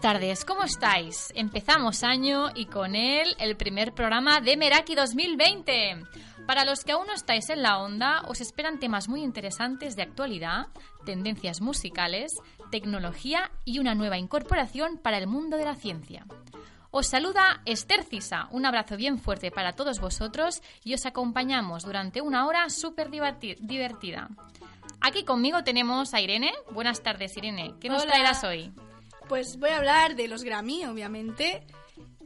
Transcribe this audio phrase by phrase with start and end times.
[0.00, 1.30] buenas tardes, ¿cómo estáis?
[1.36, 6.04] Empezamos año y con él el primer programa de Meraki 2020.
[6.46, 10.02] Para los que aún no estáis en la onda, os esperan temas muy interesantes de
[10.02, 10.68] actualidad,
[11.04, 12.32] tendencias musicales,
[12.70, 16.24] tecnología y una nueva incorporación para el mundo de la ciencia.
[16.90, 22.22] Os saluda Esther Cisa, un abrazo bien fuerte para todos vosotros y os acompañamos durante
[22.22, 24.30] una hora súper diverti- divertida.
[25.02, 26.52] Aquí conmigo tenemos a Irene.
[26.70, 27.74] Buenas tardes, Irene.
[27.80, 28.12] ¿Qué nos Hola.
[28.12, 28.72] traerás hoy?
[29.30, 31.62] Pues voy a hablar de los Grammy, obviamente,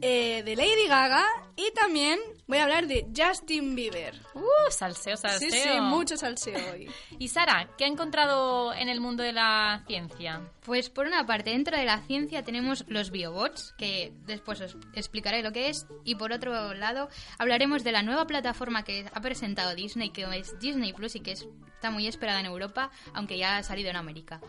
[0.00, 1.24] eh, de Lady Gaga
[1.56, 4.14] y también voy a hablar de Justin Bieber.
[4.34, 5.50] Uh, salseo, Sí, salseo.
[5.74, 6.90] sí, mucho salseo hoy.
[7.18, 10.40] Y Sara, ¿qué ha encontrado en el mundo de la ciencia?
[10.64, 15.42] Pues por una parte, dentro de la ciencia tenemos los biobots, que después os explicaré
[15.42, 17.08] lo que es, y por otro lado
[17.38, 21.32] hablaremos de la nueva plataforma que ha presentado Disney, que es Disney Plus y que
[21.32, 24.40] es- está muy esperada en Europa, aunque ya ha salido en América.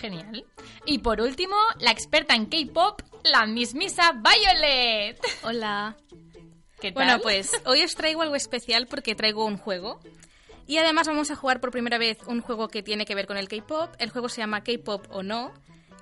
[0.00, 0.44] Genial.
[0.84, 4.85] Y por último, la experta en K-pop, la mismisa Violet.
[5.42, 5.96] Hola.
[6.80, 7.04] ¿Qué tal?
[7.04, 10.00] Bueno, pues hoy os traigo algo especial porque traigo un juego.
[10.66, 13.36] Y además vamos a jugar por primera vez un juego que tiene que ver con
[13.36, 13.94] el K-pop.
[13.98, 15.52] El juego se llama K-pop o no.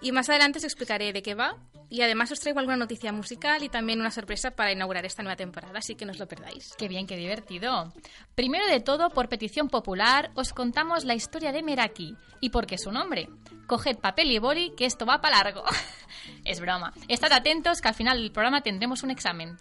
[0.00, 1.56] Y más adelante os explicaré de qué va.
[1.94, 5.36] Y además os traigo alguna noticia musical y también una sorpresa para inaugurar esta nueva
[5.36, 6.74] temporada, así que no os lo perdáis.
[6.76, 7.92] Qué bien, qué divertido.
[8.34, 12.78] Primero de todo, por petición popular, os contamos la historia de Meraki y por qué
[12.78, 13.28] su nombre.
[13.68, 15.62] Coged papel y boli, que esto va para largo.
[16.44, 16.92] es broma.
[17.06, 19.56] Estad atentos, que al final del programa tendremos un examen.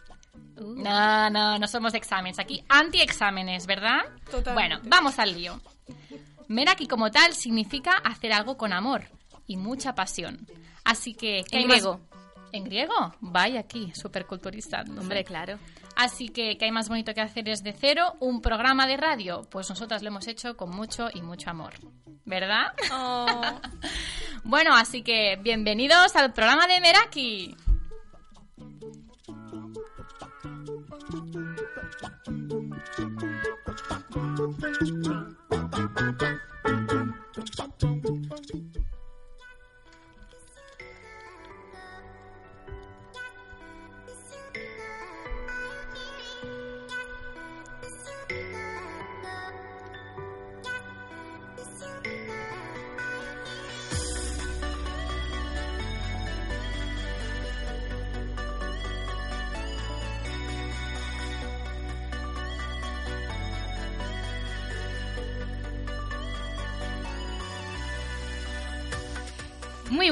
[0.60, 2.40] No, no, no somos de exámenes.
[2.40, 4.06] Aquí anti-exámenes, ¿verdad?
[4.32, 4.54] Totalmente.
[4.54, 5.62] Bueno, vamos al lío.
[6.48, 9.04] Meraki como tal significa hacer algo con amor
[9.46, 10.48] y mucha pasión.
[10.84, 11.44] Así que...
[11.48, 12.02] ¿qué En griego.
[12.54, 12.94] ¿En griego?
[13.20, 15.02] Vaya aquí, súper culturizando.
[15.02, 15.58] Hombre, claro.
[15.96, 18.14] Así que, ¿qué hay más bonito que hacer desde cero?
[18.20, 19.42] ¿Un programa de radio?
[19.50, 21.74] Pues nosotras lo hemos hecho con mucho y mucho amor.
[22.26, 22.74] ¿Verdad?
[22.94, 23.42] Oh.
[24.46, 27.56] Bueno, así que bienvenidos al programa de Meraki.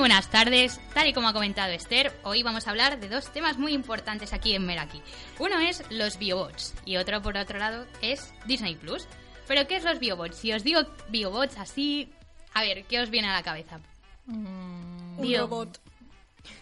[0.02, 3.60] Buenas tardes, tal y como ha comentado Esther, hoy vamos a hablar de dos temas
[3.60, 5.00] muy importantes aquí en Meraki.
[5.38, 9.06] Uno es los biobots y otro por otro lado es Disney Plus.
[9.48, 10.38] Pero ¿qué es los biobots?
[10.38, 12.12] Si os digo biobots así,
[12.56, 13.80] a ver, ¿qué os viene a la cabeza?
[14.26, 15.42] Un Bio.
[15.42, 15.80] robot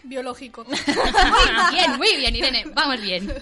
[0.02, 0.64] biológico.
[0.64, 0.76] Muy
[1.72, 3.32] bien, muy bien, Irene, vamos bien.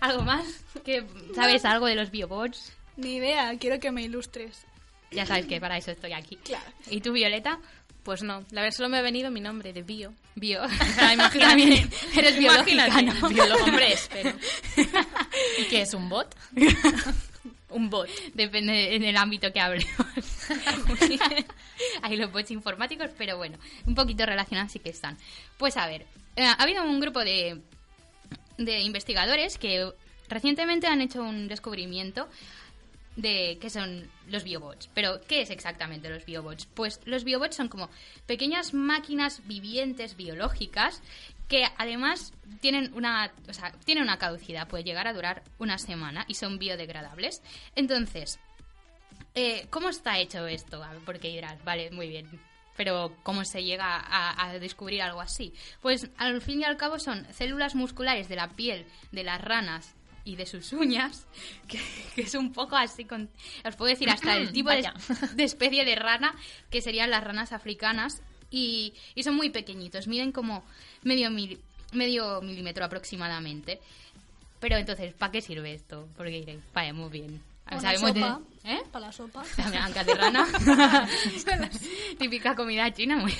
[0.00, 0.46] ¿Algo más?
[0.82, 2.72] ¿Que ¿Sabes algo de los biobots?
[2.96, 4.64] Ni idea, quiero que me ilustres.
[5.12, 6.36] Ya sabes que para eso estoy aquí.
[6.36, 6.64] Claro.
[6.88, 7.58] ¿Y tú, Violeta?
[8.02, 10.12] Pues no, la verdad solo me ha venido mi nombre de bio.
[10.34, 10.62] Bio.
[10.68, 11.86] sea, imagínate.
[12.16, 13.28] Eres biológica, ¿no?
[13.28, 14.32] biólogo, hombre, espero.
[15.58, 16.34] ¿Y qué es un bot?
[17.70, 18.08] Un bot.
[18.34, 20.06] Depende en el ámbito que hablemos.
[22.02, 25.16] Hay los bots informáticos, pero bueno, un poquito relacionados sí que están.
[25.56, 26.04] Pues a ver,
[26.36, 27.60] eh, ha habido un grupo de,
[28.58, 29.92] de investigadores que
[30.28, 32.28] recientemente han hecho un descubrimiento
[33.16, 34.88] de qué son los biobots.
[34.94, 36.66] Pero, ¿qué es exactamente los biobots?
[36.66, 37.90] Pues los biobots son como
[38.26, 41.02] pequeñas máquinas vivientes biológicas
[41.48, 46.24] que además tienen una, o sea, tienen una caducidad, puede llegar a durar una semana
[46.26, 47.42] y son biodegradables.
[47.76, 48.38] Entonces,
[49.34, 50.82] eh, ¿cómo está hecho esto?
[51.04, 52.40] Porque dirás, vale, muy bien.
[52.74, 55.52] Pero ¿cómo se llega a descubrir algo así?
[55.82, 59.94] Pues al fin y al cabo son células musculares de la piel de las ranas
[60.24, 61.26] y de sus uñas,
[61.68, 61.80] que,
[62.14, 63.28] que es un poco así con...
[63.64, 64.88] Os puedo decir hasta el tipo de,
[65.44, 66.34] especie de rana
[66.70, 70.62] que serían las ranas africanas Y, y son muy pequeñitos, miden como
[71.02, 71.58] medio, mil-
[71.92, 73.80] medio milímetro aproximadamente.
[74.60, 76.06] Pero entonces, ¿para qué sirve esto?
[76.16, 77.40] Porque diréis, vaya, muy bien.
[77.64, 78.40] Para la de- sopa.
[78.64, 78.82] ¿Eh?
[78.92, 79.42] Para la sopa.
[79.56, 80.46] La de rana.
[82.18, 83.16] Típica comida china.
[83.16, 83.34] muy-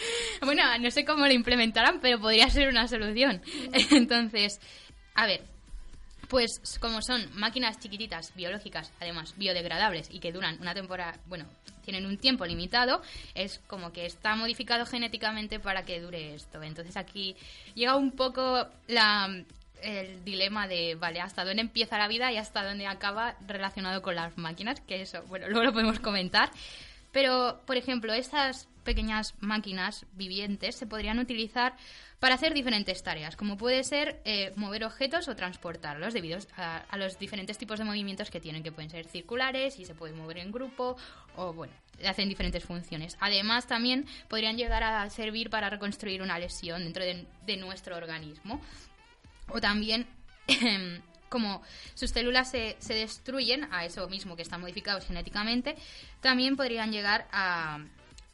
[0.42, 3.42] bueno, no sé cómo lo implementarán, pero podría ser una solución.
[3.90, 4.60] Entonces,
[5.14, 5.42] a ver,
[6.28, 11.46] pues como son máquinas chiquititas, biológicas, además biodegradables y que duran una temporada, bueno,
[11.82, 13.00] tienen un tiempo limitado,
[13.34, 16.62] es como que está modificado genéticamente para que dure esto.
[16.62, 17.34] Entonces aquí
[17.74, 19.42] llega un poco la,
[19.82, 24.14] el dilema de, vale, hasta dónde empieza la vida y hasta dónde acaba relacionado con
[24.14, 26.50] las máquinas, que eso, bueno, luego lo podemos comentar.
[27.18, 31.74] Pero, por ejemplo, estas pequeñas máquinas vivientes se podrían utilizar
[32.20, 37.18] para hacer diferentes tareas, como puede ser eh, mover objetos o transportarlos debido a, los
[37.18, 40.52] diferentes tipos de movimientos que tienen, que pueden ser circulares y se pueden mover en
[40.52, 40.96] grupo
[41.34, 41.72] o, bueno,
[42.06, 43.16] hacen diferentes funciones.
[43.18, 48.60] Además, también podrían llegar a servir para reconstruir una lesión dentro de, de nuestro organismo.
[49.48, 50.06] O también,
[51.28, 51.62] como
[51.94, 55.76] sus células se, se destruyen a eso mismo que están modificados genéticamente,
[56.20, 57.80] también podrían llegar a,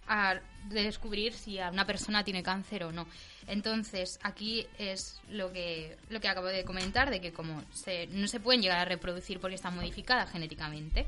[0.06, 3.06] a descubrir si una persona tiene cáncer o no.
[3.46, 8.26] Entonces, aquí es lo que, lo que acabo de comentar, de que como se, no
[8.26, 11.06] se pueden llegar a reproducir porque están modificadas genéticamente.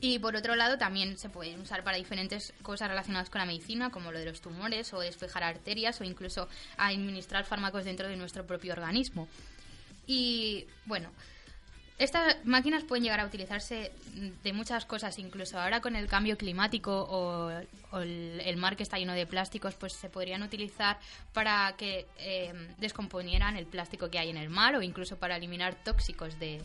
[0.00, 3.90] Y por otro lado, también se pueden usar para diferentes cosas relacionadas con la medicina,
[3.90, 8.46] como lo de los tumores, o despejar arterias, o incluso administrar fármacos dentro de nuestro
[8.46, 9.28] propio organismo.
[10.06, 11.10] Y bueno,
[11.98, 13.92] estas máquinas pueden llegar a utilizarse
[14.42, 17.50] de muchas cosas, incluso ahora con el cambio climático o,
[18.00, 20.98] el, mar que está lleno de plásticos, pues se podrían utilizar
[21.32, 25.76] para que eh, descomponieran el plástico que hay en el mar o incluso para eliminar
[25.84, 26.60] tóxicos de,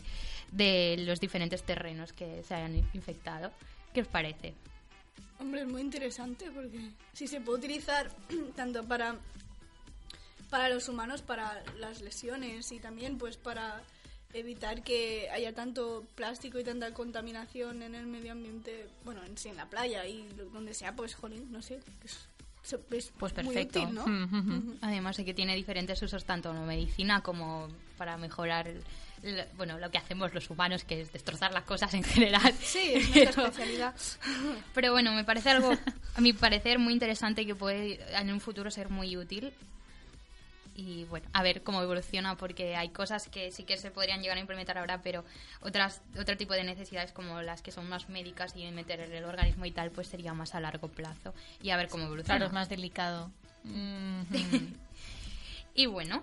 [0.50, 3.52] de los diferentes terrenos que se hayan infectado.
[3.94, 4.54] ¿Qué os parece?
[5.38, 8.10] Hombre, es muy interesante porque si se puede utilizar
[8.56, 9.16] tanto para
[10.50, 13.80] para los humanos, para las lesiones y también pues para
[14.32, 19.48] evitar que haya tanto plástico y tanta contaminación en el medio ambiente, bueno, en sí
[19.48, 22.18] en la playa y donde sea, pues jolín, no sé, es,
[22.92, 23.80] es Pues muy perfecto.
[23.82, 24.06] útil, ¿no?
[24.06, 24.78] Mm, mm, mm.
[24.82, 28.84] Además de que tiene diferentes usos tanto en medicina como para mejorar el-
[29.56, 32.54] bueno, lo que hacemos los humanos, que es destrozar las cosas en general.
[32.62, 33.94] Sí, es nuestra especialidad.
[34.74, 35.72] Pero bueno, me parece algo,
[36.14, 39.52] a mi parecer, muy interesante que puede en un futuro ser muy útil.
[40.80, 44.38] Y bueno, a ver cómo evoluciona, porque hay cosas que sí que se podrían llegar
[44.38, 45.26] a implementar ahora, pero
[45.60, 49.24] otras otro tipo de necesidades como las que son más médicas y meter en el
[49.24, 51.34] organismo y tal, pues sería más a largo plazo.
[51.62, 52.38] Y a ver cómo evoluciona.
[52.38, 53.30] Claro, es más delicado.
[53.62, 54.22] Mm,
[55.74, 56.22] Y bueno,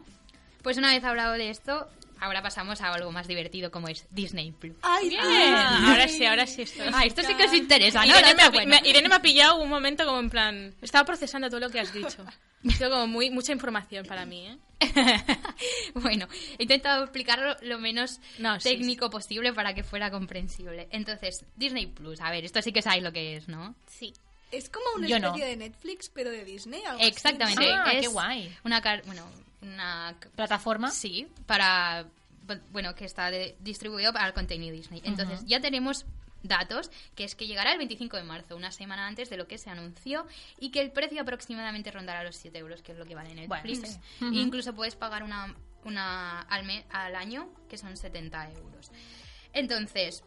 [0.64, 1.88] pues una vez hablado de esto,
[2.20, 4.76] ahora pasamos a algo más divertido como es Disney Plus.
[4.82, 6.84] ¡Ay, Ah, ahora sí, ahora sí esto.
[6.94, 8.18] Ah, esto sí que os interesa, ¿no?
[8.18, 8.70] Irene, me ha, Bueno.
[8.82, 10.76] me- Irene me ha pillado un momento como en plan...
[10.82, 12.26] Estaba procesando todo lo que has dicho.
[12.68, 14.58] Ha sido como muy, mucha información para mí, ¿eh?
[15.96, 16.28] bueno,
[16.58, 20.88] he intentado explicarlo lo menos No, sí, técnico posible para que fuera comprensible.
[20.92, 23.76] Entonces, Disney Plus, a ver, esto sí que sabéis lo que es, ¿no?
[23.88, 24.14] Sí.
[24.52, 25.28] Es como una Yo no.
[25.28, 27.70] especie de Netflix, pero de Disney, algo así, Exactamente.
[27.74, 28.56] Ah, es qué guay.
[28.64, 29.30] Una, car- bueno,
[29.74, 30.92] una ¿Plataforma?
[30.92, 32.06] Sí, para
[32.72, 35.02] bueno, que está de- distribuido para el contenido Disney.
[35.04, 36.06] Entonces, ya tenemos
[36.44, 39.58] datos, que es que llegará el 25 de marzo, una semana antes de lo que
[39.58, 40.26] se anunció,
[40.60, 43.80] y que el precio aproximadamente rondará los 7 euros, que es lo que vale Netflix.
[43.82, 44.26] Bueno, sí.
[44.38, 48.92] E incluso puedes pagar una, una al, me- al año, que son 70 euros.
[49.52, 50.24] Entonces,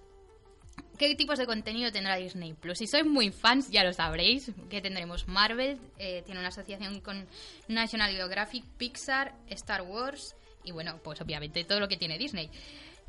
[0.99, 2.79] ¿Qué tipos de contenido tendrá Disney Plus?
[2.79, 7.27] Si sois muy fans, ya lo sabréis, que tendremos Marvel, eh, tiene una asociación con
[7.69, 12.51] National Geographic, Pixar, Star Wars y bueno, pues obviamente todo lo que tiene Disney.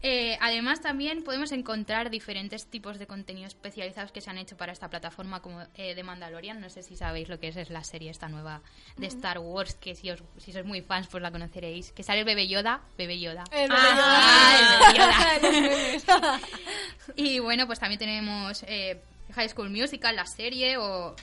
[0.04, 4.72] Eh, además también podemos encontrar diferentes tipos de contenido especializados que se han hecho para
[4.72, 7.84] esta plataforma como eh, The Mandalorian, no sé si sabéis lo que es, es la
[7.84, 8.62] serie esta nueva
[8.98, 12.20] de Star Wars, que si, os, si sois muy fans pues la conoceréis, que sale
[12.20, 13.44] el bebé Yoda, bebé Yoda.
[13.52, 16.20] El Ah, el bebé Yoda.
[16.20, 16.40] Yoda.
[17.16, 19.00] Y bueno, pues también tenemos eh,
[19.36, 21.16] High School Musical, la serie, o,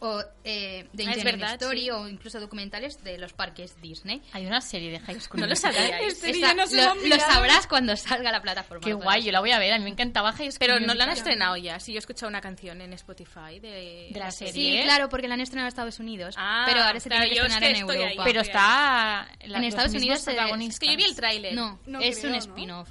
[0.00, 1.90] o eh, The Ah, Engineering verdad, Story, sí.
[1.90, 4.22] o incluso documentales de los parques Disney.
[4.32, 6.22] Hay una serie de High School No lo sabíais.
[6.22, 8.84] Este no lo, sabrás cuando salga la plataforma.
[8.84, 9.72] Qué guay, yo la voy a ver.
[9.72, 11.80] A mí me encantaba High School Pero no la han estrenado ya.
[11.80, 14.82] Sí, yo he escuchado una canción en Spotify de, De la Sí, serie.
[14.84, 16.34] claro, porque la han estrenado en Estados Unidos.
[16.38, 18.00] Ah, pero ahora se claro, tiene que es estrenar que en ahí.
[18.02, 18.24] Europa.
[18.24, 19.28] Pero está...
[19.46, 20.26] la- En Estados Unidos.
[20.28, 21.54] Es que yo vi el tráiler.
[21.54, 22.86] No, No es creo, un ¿no?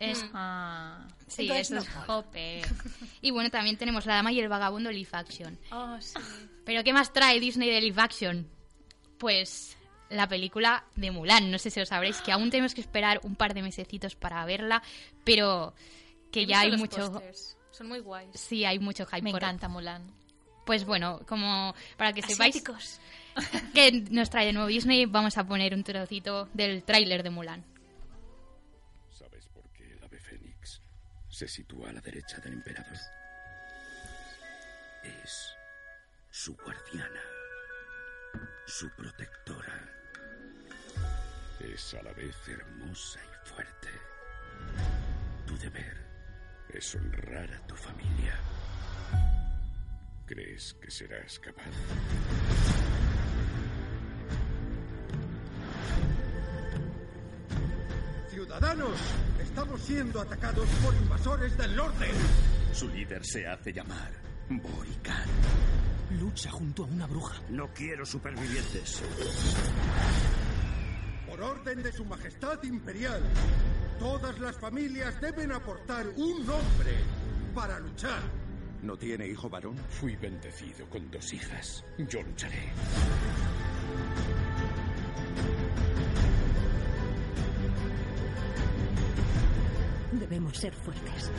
[0.00, 1.80] Es, Ah, sí, Entonces eso no.
[1.82, 2.62] es- jope.
[3.22, 5.58] Y bueno, también tenemos La Dama y el Vagabundo Live Action.
[5.72, 6.18] Oh, sí.
[6.64, 8.48] ¿Pero qué más trae Disney de live action?
[9.18, 9.76] Pues
[10.08, 11.50] la película de Mulan.
[11.50, 14.44] No sé si lo sabréis, que aún tenemos que esperar un par de mesecitos para
[14.46, 14.82] verla,
[15.24, 15.74] pero
[16.32, 17.20] que He ya hay mucho...
[17.70, 18.30] Son muy guays.
[18.34, 20.02] Sí, hay mucho hype Me por, encanta Mulan.
[20.64, 23.00] Pues bueno, como para que sepáis Asiáticos.
[23.74, 27.64] que nos trae de nuevo Disney, vamos a poner un trocito del tráiler de Mulan.
[31.40, 32.98] Se sitúa a la derecha del emperador?
[35.02, 35.56] Es
[36.28, 37.22] su guardiana,
[38.66, 39.90] su protectora.
[41.60, 43.88] Es a la vez hermosa y fuerte.
[45.46, 45.96] Tu deber
[46.74, 48.38] es honrar a tu familia.
[50.26, 52.99] ¿Crees que serás capaz?
[58.40, 58.98] Ciudadanos,
[59.38, 62.06] estamos siendo atacados por invasores del norte.
[62.72, 64.12] Su líder se hace llamar
[64.48, 65.28] Borican.
[66.18, 67.38] Lucha junto a una bruja.
[67.50, 69.02] No quiero supervivientes.
[71.28, 73.20] Por orden de su majestad imperial,
[73.98, 76.94] todas las familias deben aportar un nombre
[77.54, 78.22] para luchar.
[78.82, 79.76] ¿No tiene hijo varón?
[79.90, 81.84] Fui bendecido con dos hijas.
[81.98, 82.72] Yo lucharé.
[90.12, 91.30] Debemos ser fuertes.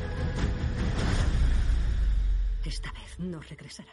[2.65, 3.91] Esta vez no regresará.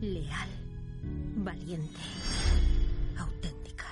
[0.00, 0.48] Leal,
[1.36, 2.00] valiente,
[3.16, 3.86] auténtica.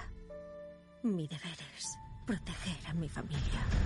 [1.03, 1.85] Mi deber es
[2.27, 3.86] proteger a mi familia.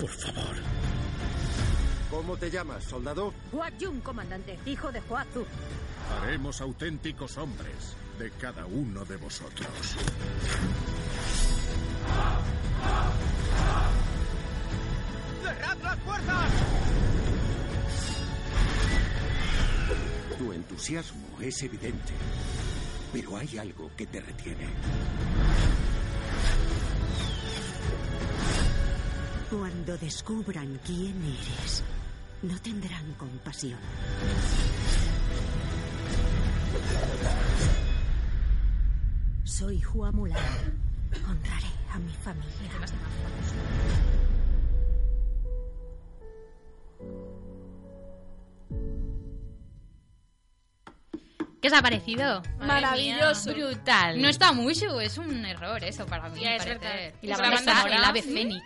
[0.00, 0.56] Por favor.
[2.10, 3.32] ¿Cómo te llamas, soldado?
[3.52, 3.70] Hua
[4.02, 5.44] comandante, hijo de Huazu.
[6.22, 9.68] Haremos auténticos hombres de cada uno de vosotros.
[20.38, 22.14] Tu entusiasmo es evidente,
[23.12, 24.66] pero hay algo que te retiene.
[29.50, 31.82] Cuando descubran quién eres,
[32.42, 33.80] no tendrán compasión.
[39.42, 40.38] Soy Hua Mulan.
[41.28, 42.70] Honraré a mi familia.
[51.70, 52.42] ¿Qué os ha parecido?
[52.58, 53.52] Maravilloso.
[53.54, 54.20] Brutal.
[54.20, 56.40] No está mucho, es un error eso para mí.
[56.40, 57.12] Ya, es verdad.
[57.22, 58.08] Y la banda la banda sonora, el sonora.
[58.08, 58.64] ave fénix.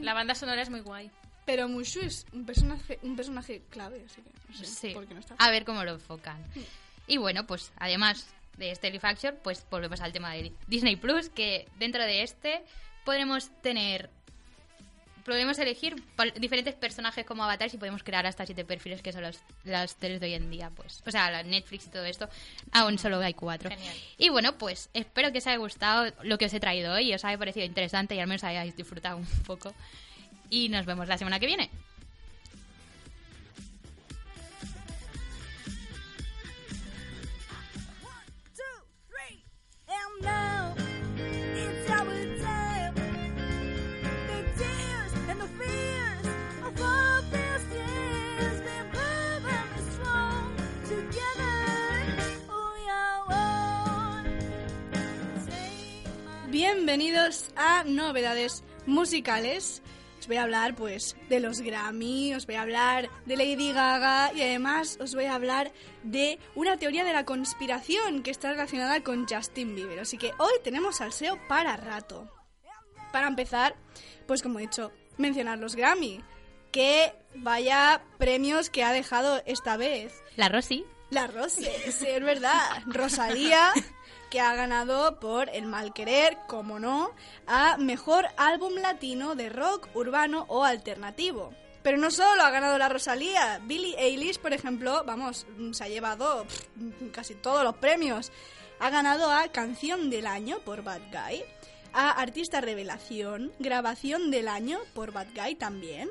[0.00, 1.10] La banda sonora es muy guay.
[1.44, 4.88] Pero Mushu es un personaje, un personaje clave, así que no sé Sí.
[4.94, 5.34] por qué no está.
[5.38, 6.42] A ver cómo lo enfocan.
[7.06, 11.28] Y bueno, pues además de este live action, pues volvemos al tema de Disney Plus,
[11.28, 12.64] que dentro de este
[13.04, 14.08] podremos tener
[15.26, 15.96] podemos elegir
[16.38, 20.20] diferentes personajes como avatares y podemos crear hasta siete perfiles que son los, las teles
[20.20, 21.02] de hoy en día, pues.
[21.06, 22.28] O sea, la Netflix y todo esto,
[22.72, 23.68] aún solo hay cuatro.
[23.68, 23.94] Genial.
[24.16, 27.24] Y bueno, pues espero que os haya gustado lo que os he traído hoy, os
[27.24, 29.74] haya parecido interesante y al menos hayáis disfrutado un poco.
[30.48, 31.70] Y nos vemos la semana que viene.
[56.86, 59.82] Bienvenidos a Novedades Musicales.
[60.20, 64.32] Os voy a hablar pues de los Grammy, os voy a hablar de Lady Gaga
[64.32, 65.72] y además os voy a hablar
[66.04, 69.98] de una teoría de la conspiración que está relacionada con Justin Bieber.
[69.98, 72.30] Así que hoy tenemos salseo para rato.
[73.10, 73.74] Para empezar,
[74.28, 76.22] pues como he dicho, mencionar los Grammy.
[76.70, 80.22] Que vaya premios que ha dejado esta vez.
[80.36, 80.84] La Rosy.
[81.10, 82.82] La Rose, sí, es verdad.
[82.86, 83.72] Rosalía,
[84.30, 87.12] que ha ganado por El Mal Querer, como no,
[87.46, 91.52] a Mejor Álbum Latino de Rock, Urbano o Alternativo.
[91.82, 96.44] Pero no solo ha ganado la Rosalía, Billie Eilish, por ejemplo, vamos, se ha llevado
[97.12, 98.32] casi todos los premios.
[98.80, 101.44] Ha ganado a Canción del Año por Bad Guy,
[101.92, 106.10] a Artista Revelación, Grabación del Año por Bad Guy también,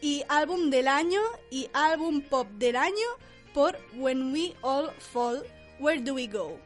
[0.00, 3.06] y álbum del año y álbum pop del año
[3.54, 5.42] por When We All Fall,
[5.78, 6.65] Where Do We Go.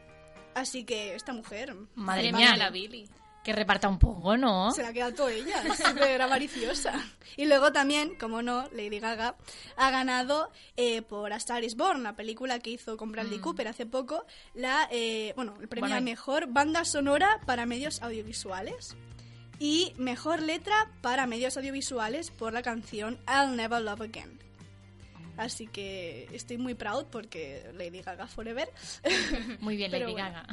[0.55, 3.09] Así que esta mujer Madre mía, la Billy.
[3.45, 4.73] que reparta un poco, ¿no?
[4.73, 6.93] se la queda toda ella, es súper avariciosa.
[7.37, 9.37] Y luego también, como no, Lady Gaga
[9.77, 13.69] ha ganado eh, por A Star is Born, la película que hizo con Bradley Cooper
[13.69, 18.97] hace poco, la, eh, bueno, el premio Bueno, a mejor banda sonora para medios audiovisuales.
[19.61, 24.50] Y mejor letra para medios audiovisuales por la canción I'll Never Love Again.
[25.41, 28.69] Así que estoy muy proud porque Lady Gaga Forever.
[29.61, 30.47] Muy bien, Lady bueno, Gaga.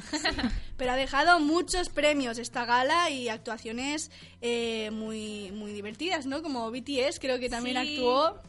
[0.78, 6.42] Pero ha dejado muchos premios esta gala y actuaciones eh, muy, muy divertidas, ¿no?
[6.42, 7.96] Como BTS creo que también Sí.
[7.98, 8.42] actuó.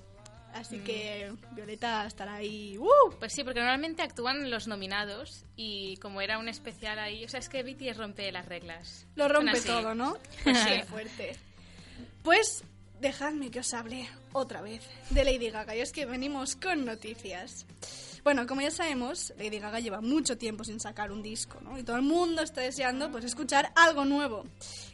[0.54, 2.78] Así que Violeta estará ahí.
[2.78, 3.11] ¡Uh!
[3.18, 7.40] Pues sí, porque normalmente actúan los nominados y como era un especial ahí, o sea,
[7.40, 9.09] es que BTS rompe las reglas.
[9.16, 10.16] Lo rompe todo, ¿no?
[10.45, 10.83] Pues sí.
[10.88, 11.35] Fuerte.
[12.23, 12.62] Pues
[13.00, 15.76] dejadme que os hable otra vez de Lady Gaga.
[15.76, 17.67] Y es que venimos con noticias.
[18.25, 21.78] Bueno, como ya sabemos, Lady Gaga lleva mucho tiempo sin sacar un disco, ¿no?
[21.78, 24.45] Y todo el mundo está deseando pues escuchar algo nuevo.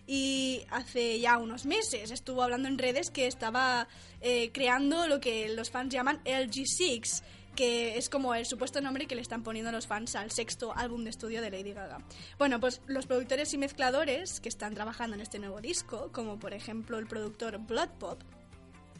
[0.06, 3.88] Y hace ya unos meses estuvo hablando en redes que estaba
[4.20, 7.22] eh, creando lo que los fans llaman LG6,
[7.54, 11.04] que es como el supuesto nombre que le están poniendo los fans al sexto álbum
[11.04, 11.98] de estudio de Lady Gaga.
[12.38, 16.54] Bueno, pues los productores y mezcladores que están trabajando en este nuevo disco, como por
[16.54, 18.20] ejemplo el productor Blood Pop,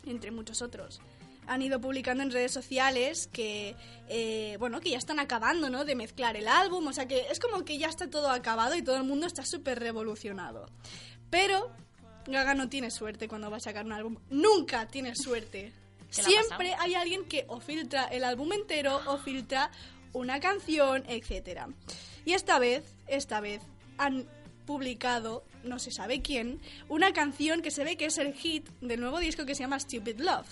[0.06, 1.00] entre muchos otros,
[1.46, 3.76] han ido publicando en redes sociales que,
[4.08, 5.84] eh, bueno, que ya están acabando, ¿no?
[5.84, 8.82] De mezclar el álbum, o sea que es como que ya está todo acabado y
[8.82, 10.66] todo el mundo está súper revolucionado.
[11.30, 11.70] Pero
[12.26, 14.16] Gaga no tiene suerte cuando va a sacar un álbum.
[14.30, 15.73] Nunca tiene suerte.
[16.14, 19.71] ¿Qué le ha Siempre hay alguien que o filtra el álbum entero o filtra
[20.12, 21.68] una canción, etcétera.
[22.25, 23.61] Y esta vez, esta vez
[23.99, 24.26] han
[24.64, 29.00] publicado, no se sabe quién, una canción que se ve que es el hit del
[29.00, 30.49] nuevo disco que se llama Stupid Love.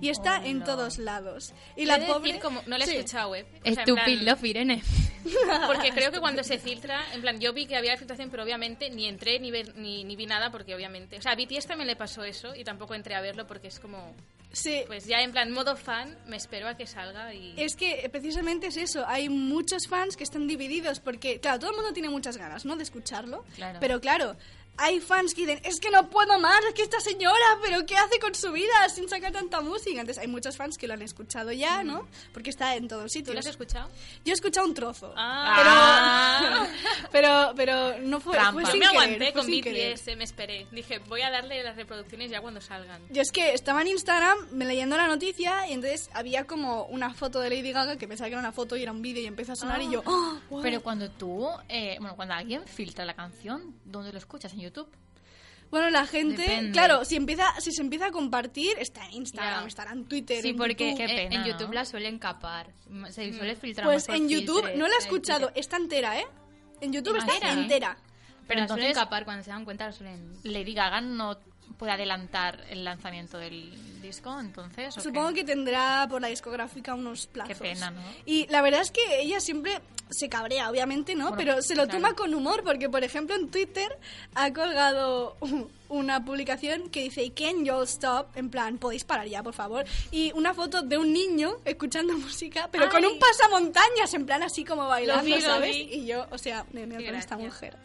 [0.00, 1.52] Y está en todos lados.
[1.76, 2.96] Y la pobre como no la he Sí.
[2.96, 3.46] escuchado, ¿eh?
[3.64, 4.82] O sea, Stupid plan- Love, Irene.
[5.66, 8.90] Porque creo que cuando se filtra, en plan, yo vi que había filtración, pero obviamente
[8.90, 11.16] ni entré ni, ver- ni, ni vi nada porque obviamente...
[11.18, 13.80] O sea, a BTS también le pasó eso y tampoco entré a verlo porque es
[13.80, 14.14] como...
[14.52, 14.82] Sí.
[14.86, 17.54] Pues ya en plan modo fan, me espero a que salga y...
[17.56, 21.76] Es que precisamente es eso, hay muchos fans que están divididos porque, claro, todo el
[21.76, 22.76] mundo tiene muchas ganas, ¿no?
[22.76, 23.44] De escucharlo.
[23.56, 23.78] Claro.
[23.80, 24.36] Pero claro,
[24.76, 27.96] hay fans que dicen, es que no puedo más, es que esta señora, pero ¿qué
[27.96, 30.00] hace con su vida sin sacar tanta música?
[30.00, 32.06] Entonces hay muchos fans que lo han escuchado ya, ¿no?
[32.32, 33.34] Porque está en todos ¿Tú sitios.
[33.34, 33.88] lo has escuchado?
[34.24, 35.14] Yo he escuchado un trozo.
[35.16, 36.66] Ah.
[37.12, 38.52] Pero, pero no fue, Trampa.
[38.52, 39.94] fue Yo sin me querer, aguanté fue con querer.
[39.94, 40.66] BTS, me esperé.
[40.72, 43.02] Dije, voy a darle las reproducciones ya cuando salgan.
[43.10, 47.14] Yo es que estaba en Instagram me leyendo la noticia y entonces había como una
[47.14, 49.26] foto de Lady Gaga que pensaba que era una foto y era un vídeo y
[49.26, 50.38] empezó a sonar y yo, ¡oh!
[50.50, 50.62] guay".
[50.62, 54.52] Pero cuando tú, eh, bueno, cuando alguien filtra la canción, ¿dónde lo escuchas?
[54.52, 54.88] ¿En YouTube?
[55.70, 56.70] Bueno, la gente, Depende.
[56.72, 59.66] claro, si empieza, si se empieza a compartir, está en Instagram, Ya.
[59.68, 60.96] estará en Twitter, Sí, en porque YouTube.
[60.98, 61.72] Qué en- pena, en YouTube ¿no?
[61.74, 62.66] la suelen capar.
[63.10, 66.26] Se suele filtrar Pues en YouTube filtres, no la he escuchado, está entera, ¿eh?
[66.80, 67.52] En YouTube está ¿Entera?
[67.54, 67.96] entera.
[68.46, 70.32] Pero la suelen entonces- capar cuando se dan cuenta, la suelen...
[70.44, 71.38] Lady Gaga no
[71.78, 74.94] puede adelantar el lanzamiento del disco, entonces.
[74.94, 77.56] Supongo que tendrá por la discográfica unos plazos.
[77.56, 78.00] Qué pena, ¿no?
[78.26, 81.30] Y la verdad es que ella siempre se cabrea, obviamente, ¿no?
[81.30, 81.98] Bueno, Pero se lo claro.
[81.98, 83.98] toma con humor, porque, por ejemplo, en Twitter
[84.34, 85.36] ha colgado
[85.88, 88.36] una publicación que dice Can you stop?
[88.36, 89.84] En plan, podéis parar ya, por favor.
[90.10, 94.64] Y una foto de un niño escuchando música, pero con un pasamontañas, en plan así
[94.64, 95.74] como bailando, vi, ¿sabes?
[95.74, 95.82] vi.
[95.94, 97.76] Y yo, o sea, me me con esta mujer.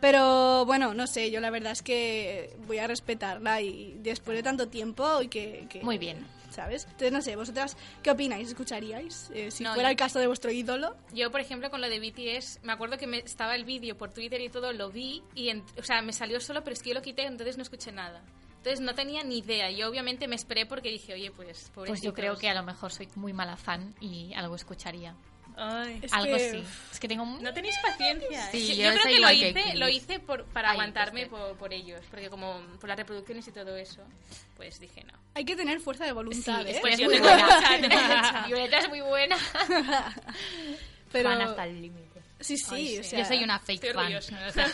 [0.00, 4.42] Pero bueno, no sé, yo la verdad es que voy a respetarla y después de
[4.42, 6.26] tanto tiempo y que, que- Muy bien.
[6.50, 6.84] ¿Sabes?
[6.84, 8.48] Entonces, no sé, ¿vosotras qué opináis?
[8.48, 9.30] ¿Escucharíais?
[9.34, 10.96] Eh, si No, fuera yo- el caso de vuestro ídolo.
[11.12, 14.10] Yo, por ejemplo, con lo de BTS, me acuerdo que me estaba el vídeo por
[14.14, 16.90] Twitter y todo, lo vi y, en- o sea, me salió solo, pero es que
[16.90, 18.22] yo lo quité, entonces no escuché nada.
[18.58, 19.70] Entonces no tenía ni idea.
[19.70, 22.90] Yo obviamente me esperé porque dije, oye, pues, Pues yo creo que a lo mejor
[22.90, 25.14] soy muy mala fan y algo escucharía.
[25.56, 26.64] Algo que- así.
[26.92, 28.50] Es que tengo No tenéis paciencia.
[28.50, 31.56] Sí, yo yo creo que lo que hice, lo hice por, para Ay, aguantarme por,
[31.56, 32.00] por ellos.
[32.10, 34.02] Porque como por las reproducciones y todo eso,
[34.56, 35.12] pues dije no.
[35.34, 36.70] Hay que tener fuerza de voluntad, Sí, ¿eh?
[36.72, 37.44] es Pues es yo muy tengo buena.
[37.46, 38.44] mucha, tengo mucha.
[38.46, 39.36] Violeta es muy buena.
[41.12, 42.05] Pero Fan hasta el límite.
[42.46, 43.10] Sí, sí, Ay, o sí.
[43.10, 44.14] sea, Yo soy una fake Estoy fan.
[44.48, 44.72] o sea,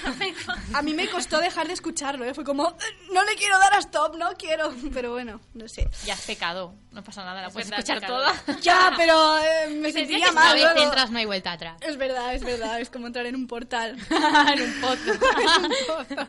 [0.75, 2.35] a mí me costó dejar de escucharlo, ¿eh?
[2.35, 4.73] Fue como, "Eh, no le quiero dar a stop, no quiero.
[4.93, 5.89] Pero bueno, no sé.
[6.05, 6.75] Ya has pecado.
[6.91, 8.33] No pasa nada, la Es puedes verdad, escuchar pecadora.
[8.45, 8.61] toda.
[8.61, 10.83] Ya, pero eh, me sentiría que mal Una vez luego.
[10.89, 11.77] entras no hay vuelta atrás.
[11.81, 13.97] Es verdad, es verdad, es como entrar en un portal.
[14.11, 16.27] en un pozo.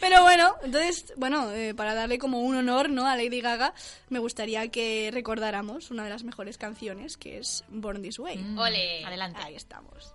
[0.00, 3.06] Pero bueno, entonces, bueno, eh, para darle como un honor ¿no?
[3.06, 3.74] a Lady Gaga,
[4.08, 8.38] me gustaría que recordáramos una de las mejores canciones, que es Born This Way.
[8.38, 9.04] Mm, Ole.
[9.04, 9.40] Adelante.
[9.42, 10.14] Ahí estamos.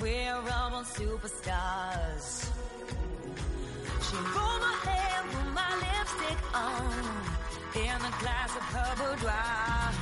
[0.00, 2.50] we're all superstars.
[4.06, 7.04] She rolled my hair, put my lipstick on,
[7.76, 9.92] in a glass of purple dry.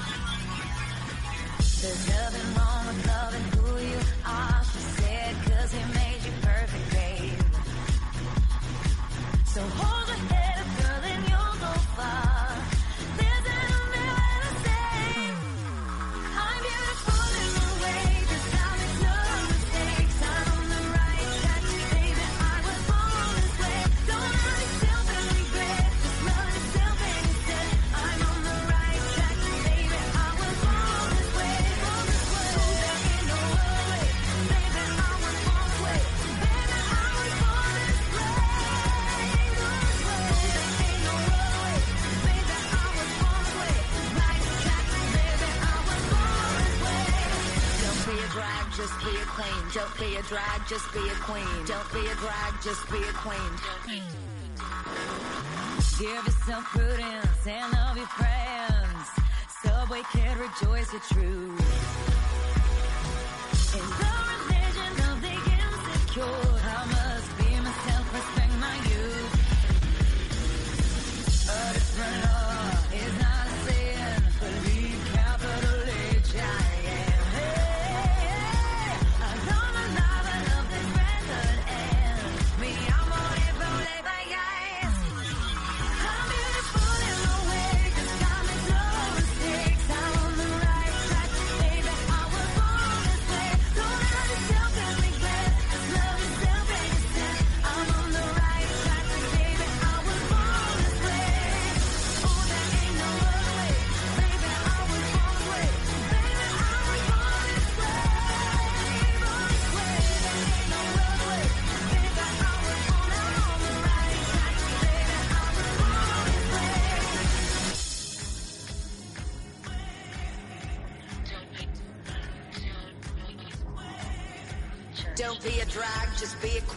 [1.82, 6.86] There's nothing wrong with loving who you are, she said, cause he made you perfect,
[6.92, 7.40] babe.
[9.46, 10.51] So hold your head
[48.82, 49.62] just be a queen.
[49.72, 51.66] Don't be a drag, just be a queen.
[51.66, 53.52] Don't be a drag, just be a queen.
[55.98, 59.06] Give yourself prudence and love your friends.
[59.62, 61.62] Subway kid, rejoice your truth.
[63.78, 66.61] In the religion of the insecure,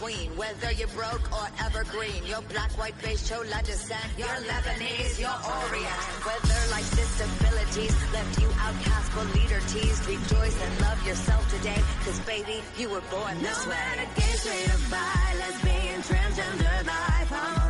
[0.06, 0.30] queen.
[0.38, 4.06] Whether you're broke or evergreen, you're black, white, beige, chola descent.
[4.18, 6.02] You're Lebanese, you're Orient.
[6.28, 11.82] Whether life's disabilities left you outcast but leader teased, rejoice and love yourself today.
[12.06, 13.78] Cause baby, you were born this No way.
[13.78, 17.65] matter gay, straight or bi, lesbian, transgender life, I'm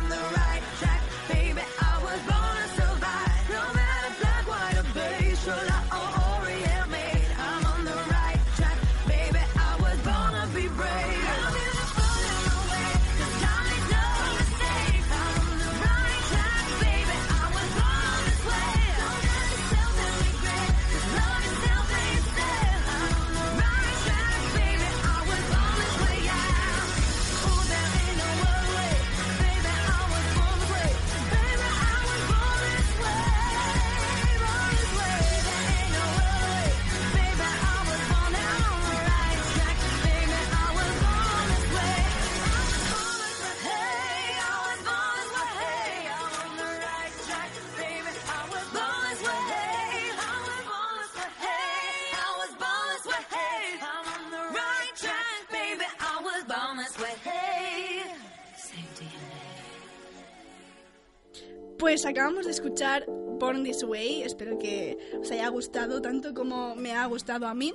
[61.96, 64.24] Pues acabamos de escuchar Born This Way.
[64.24, 67.72] Espero que os haya gustado tanto como me ha gustado a mí.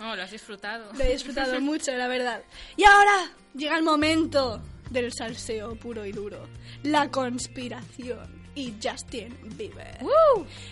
[0.00, 0.92] Oh, lo has disfrutado.
[0.92, 2.42] Lo he disfrutado mucho, la verdad.
[2.76, 6.48] Y ahora llega el momento del salseo puro y duro.
[6.82, 9.98] La conspiración y Justin Bieber.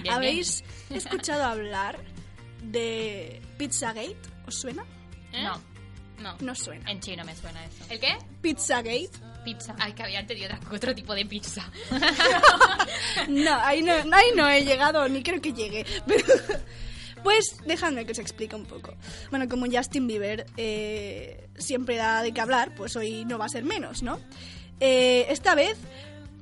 [0.01, 2.01] Bien, ¿Habéis escuchado hablar
[2.65, 4.17] de Pizzagate?
[4.45, 4.85] ¿Os suena?
[5.33, 5.63] No,
[6.21, 6.37] No.
[6.41, 6.91] No suena.
[6.91, 7.85] en chino me suena eso.
[7.91, 8.17] ¿El qué?
[8.43, 9.11] Pizzagate.
[9.45, 9.75] Pizza.
[9.79, 11.71] Ay, que había entendido otro tipo de pizza.
[13.29, 15.85] No, ahí no, ahí no he llegado, ni creo que llegue.
[16.07, 16.25] Pero,
[17.23, 18.95] pues dejadme que os explique un poco.
[19.31, 23.49] Bueno, como Justin Bieber eh, siempre da de qué hablar, pues hoy no va a
[23.51, 24.21] ser menos, ¿no?
[24.81, 25.77] Eh, esta vez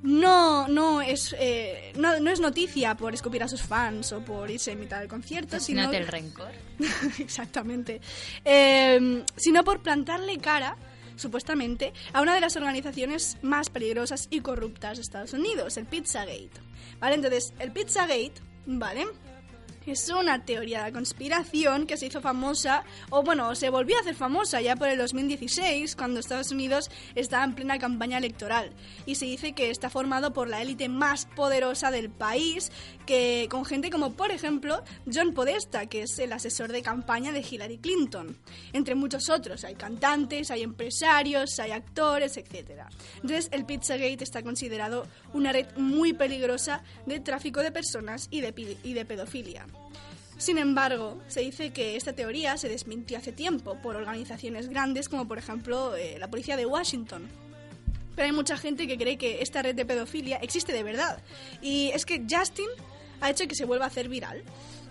[0.06, 4.50] no, no, es, eh, no, no es noticia por escupir a sus fans o por
[4.50, 5.90] irse a mitad del concierto, sino...
[5.90, 6.52] El rencor.
[7.18, 8.00] Exactamente.
[8.44, 10.76] Eh, sino por plantarle cara,
[11.16, 16.52] supuestamente, a una de las organizaciones más peligrosas y corruptas de Estados Unidos, el Pizzagate.
[17.00, 17.16] ¿Vale?
[17.16, 18.34] Entonces, el Pizzagate,
[18.66, 19.06] ¿vale?
[19.86, 24.14] Es una teoría de conspiración que se hizo famosa, o bueno, se volvió a hacer
[24.14, 28.70] famosa ya por el 2016, cuando Estados Unidos estaba en plena campaña electoral.
[29.06, 32.72] Y se dice que está formado por la élite más poderosa del país,
[33.06, 37.44] que con gente como, por ejemplo, John Podesta, que es el asesor de campaña de
[37.48, 38.36] Hillary Clinton.
[38.72, 42.82] Entre muchos otros, hay cantantes, hay empresarios, hay actores, etc.
[43.16, 49.04] Entonces, el Pizzagate está considerado una red muy peligrosa de tráfico de personas y de
[49.04, 49.66] pedofilia.
[50.38, 55.26] Sin embargo, se dice que esta teoría se desmintió hace tiempo por organizaciones grandes como
[55.26, 57.28] por ejemplo eh, la policía de Washington.
[58.14, 61.22] Pero hay mucha gente que cree que esta red de pedofilia existe de verdad.
[61.62, 62.68] Y es que Justin
[63.20, 64.42] ha hecho que se vuelva a hacer viral.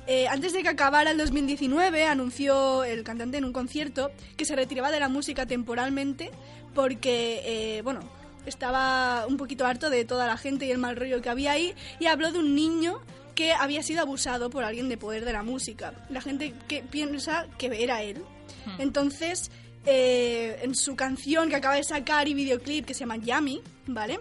[0.08, 4.56] Eh, antes de que acabara el 2019, anunció el cantante en un concierto que se
[4.56, 6.30] retiraba de la música temporalmente
[6.76, 8.02] porque, eh, bueno,
[8.46, 11.74] estaba un poquito harto de toda la gente y el mal rollo que había ahí
[12.00, 13.02] y habló de un niño
[13.36, 15.94] que había sido abusado por alguien de poder de la música.
[16.10, 18.24] La gente que piensa que era él.
[18.80, 19.52] Entonces,
[19.86, 24.20] eh, en su canción que acaba de sacar y videoclip que se llama Yummy, ¿vale?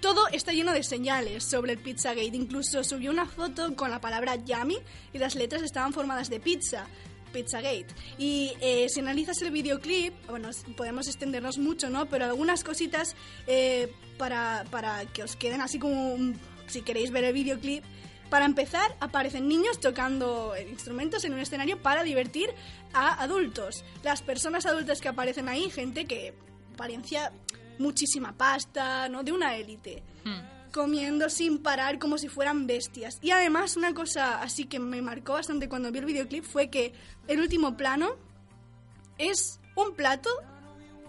[0.00, 2.26] Todo está lleno de señales sobre el Pizzagate.
[2.36, 4.78] Incluso subió una foto con la palabra Yummy
[5.12, 6.86] y las letras estaban formadas de pizza.
[7.32, 7.86] Pizzagate.
[8.16, 12.06] Y eh, si analizas el videoclip, bueno, podemos extendernos mucho, ¿no?
[12.06, 13.16] Pero algunas cositas
[13.48, 17.84] eh, para, para que os queden así como, un- si queréis ver el videoclip.
[18.30, 22.50] Para empezar, aparecen niños tocando instrumentos en un escenario para divertir
[22.92, 23.84] a adultos.
[24.02, 26.34] Las personas adultas que aparecen ahí, gente que
[26.74, 27.32] apariencia
[27.78, 29.22] muchísima pasta, ¿no?
[29.22, 30.02] De una élite
[30.72, 33.18] comiendo sin parar como si fueran bestias.
[33.22, 36.92] Y además una cosa así que me marcó bastante cuando vi el videoclip fue que
[37.26, 38.16] el último plano
[39.18, 40.30] es un plato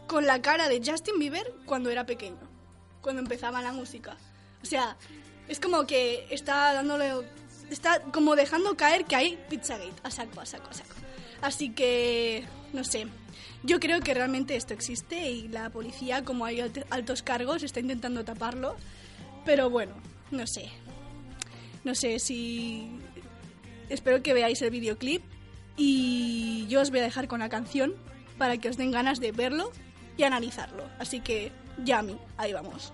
[0.07, 2.39] con la cara de Justin Bieber cuando era pequeño,
[3.01, 4.17] cuando empezaba la música.
[4.61, 4.97] O sea,
[5.49, 7.12] es como que está dándole
[7.69, 10.95] está como dejando caer que hay Pizzagate a saco, a saco, a saco.
[11.41, 13.07] Así que no sé.
[13.63, 17.81] Yo creo que realmente esto existe y la policía, como hay alt- altos cargos, está
[17.81, 18.75] intentando taparlo.
[19.45, 19.93] Pero bueno,
[20.31, 20.69] no sé.
[21.83, 22.89] No sé si...
[23.89, 25.23] Espero que veáis el videoclip
[25.75, 27.95] y yo os voy a dejar con la canción
[28.38, 29.71] para que os den ganas de verlo
[30.15, 30.83] y analizarlo.
[30.99, 31.51] Así que,
[31.83, 32.93] Yami, ahí vamos.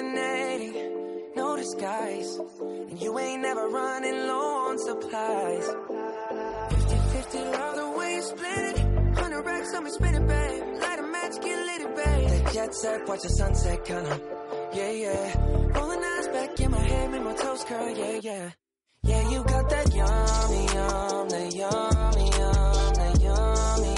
[0.00, 2.38] You're no disguise.
[2.60, 5.66] And you ain't never running low on supplies.
[5.66, 8.84] 50-50, love the way you split it.
[8.84, 10.62] 100 racks on me, spin it, babe.
[10.80, 12.28] Light a match, get lit, it, babe.
[12.28, 14.20] That jet set, watch the sunset, kinda.
[14.72, 15.40] Yeah, yeah.
[15.74, 18.50] Rolling eyes back in my head, make my toes curl, yeah, yeah.
[19.02, 23.97] Yeah, you got that yummy, yum, that yummy, yum, that yummy,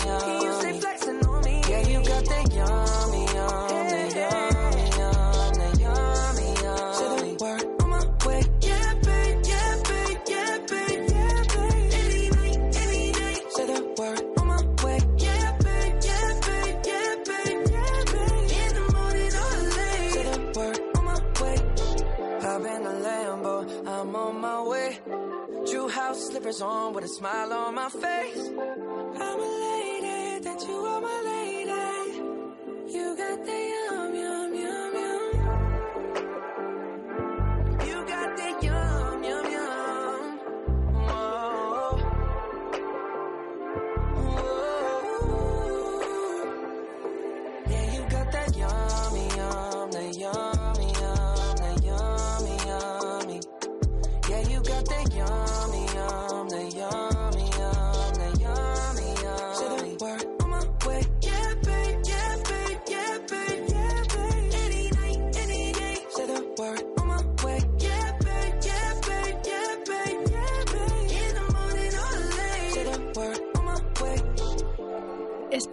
[26.52, 28.48] slippers on with a smile on my face.
[28.48, 32.92] I'm elated that you are my lady.
[32.92, 34.39] You got the yum, yum.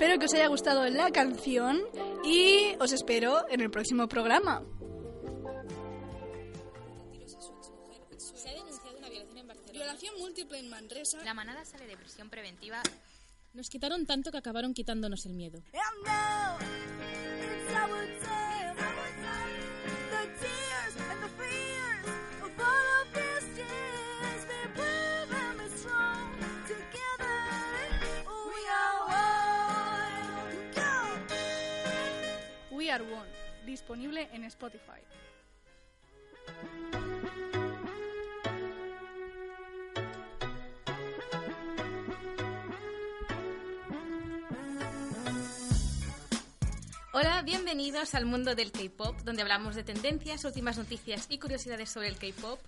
[0.08, 1.82] Espero que os haya gustado la canción
[2.24, 4.64] y os espero en el próximo programa.
[8.18, 9.72] Se ha denunciado una violación en Barcelona.
[9.74, 11.18] Violación múltiple en Manresa.
[11.26, 12.82] La manada sale de prisión preventiva.
[13.54, 15.62] Nos quitaron tanto que acabaron quitándonos el miedo.
[33.02, 33.30] One,
[33.66, 35.02] disponible en Spotify.
[47.14, 52.08] Hola, bienvenidos al mundo del K-pop, donde hablamos de tendencias, últimas noticias y curiosidades sobre
[52.08, 52.60] el K-pop.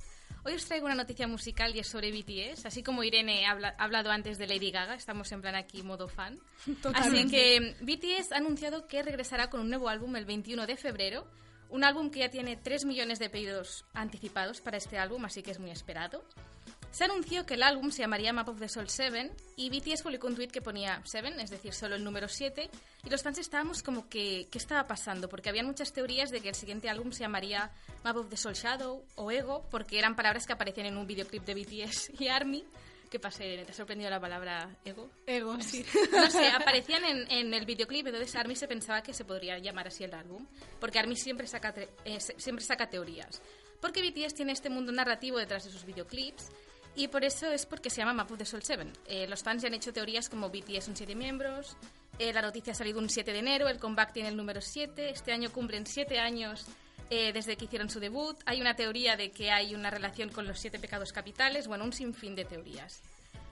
[0.45, 3.75] Hoy os traigo una noticia musical y es sobre BTS, así como Irene ha habla-
[3.77, 6.39] ha hablado antes de Lady Gaga, estamos en plan aquí modo fan.
[6.65, 7.35] Así Totalmente.
[7.35, 11.27] que BTS ha anunciado que regresará con un nuevo álbum el 21 de febrero,
[11.69, 15.51] un álbum que ya tiene 3 millones de pedidos anticipados para este álbum, así que
[15.51, 16.23] es muy esperado.
[16.91, 20.27] Se anunció que el álbum se llamaría Map of the Soul 7 y BTS publicó
[20.27, 22.69] un tweet que ponía 7, es decir, solo el número 7,
[23.05, 25.29] y los fans estábamos como que, ¿qué estaba pasando?
[25.29, 27.71] Porque habían muchas teorías de que el siguiente álbum se llamaría
[28.03, 31.45] Map of the Soul Shadow o Ego, porque eran palabras que aparecían en un videoclip
[31.45, 32.65] de BTS y ARMY.
[33.09, 33.65] ¿Qué pasa, Irene?
[33.65, 35.09] ¿Te ha sorprendido la palabra ego?
[35.25, 35.83] Ego, sí.
[36.11, 39.87] No sé, aparecían en, en el videoclip, entonces ARMY se pensaba que se podría llamar
[39.87, 40.45] así el álbum,
[40.79, 41.73] porque ARMY siempre saca,
[42.05, 43.41] eh, siempre saca teorías.
[43.81, 46.51] Porque BTS tiene este mundo narrativo detrás de sus videoclips,
[46.99, 48.85] y por eso es porque se llama Map of the Soul 7.
[49.05, 51.77] Eh, los fans ya han hecho teorías como BTS son 7 miembros,
[52.19, 55.09] eh, la noticia ha salido un 7 de enero, el comeback tiene el número 7,
[55.09, 56.65] este año cumplen 7 años
[57.09, 60.45] eh, desde que hicieron su debut, hay una teoría de que hay una relación con
[60.45, 63.01] los 7 pecados capitales, bueno, un sinfín de teorías.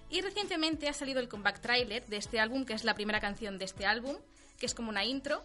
[0.10, 3.58] Y recientemente ha salido el comeback trailer de este álbum, que es la primera canción
[3.58, 4.18] de este álbum,
[4.60, 5.42] que es como una intro.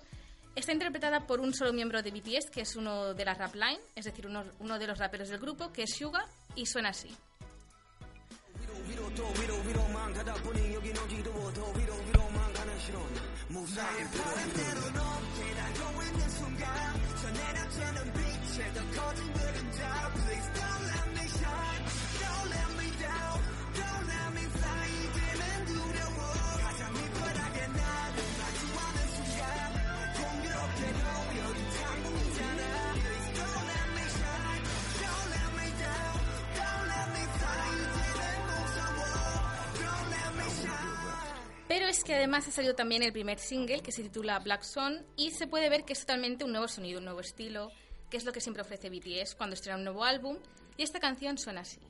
[0.57, 3.81] Está interpretada por un solo miembro de BTS, que es uno de la rap line,
[3.95, 7.09] es decir, uno, uno de los raperos del grupo, que es Suga, y suena así.
[8.88, 12.99] 위로 또 위로 위로만 가다 보니 여긴 어지러워 뭐 더 위로 위로만 가는 실은
[13.49, 16.68] 무사히 아, 바람대로 높게 날고 있는 순간
[17.21, 21.85] 저 내려쬐는 빛에 더 커진 그림자 Please don't let me shine.
[22.21, 23.38] Don't let me down.
[23.75, 24.73] Don't let me fly.
[25.12, 25.21] down
[41.92, 45.31] es que además ha salido también el primer single que se titula Black Swan y
[45.31, 47.70] se puede ver que es totalmente un nuevo sonido, un nuevo estilo,
[48.09, 50.38] que es lo que siempre ofrece BTS cuando estrena un nuevo álbum.
[50.78, 51.81] Y esta canción suena así.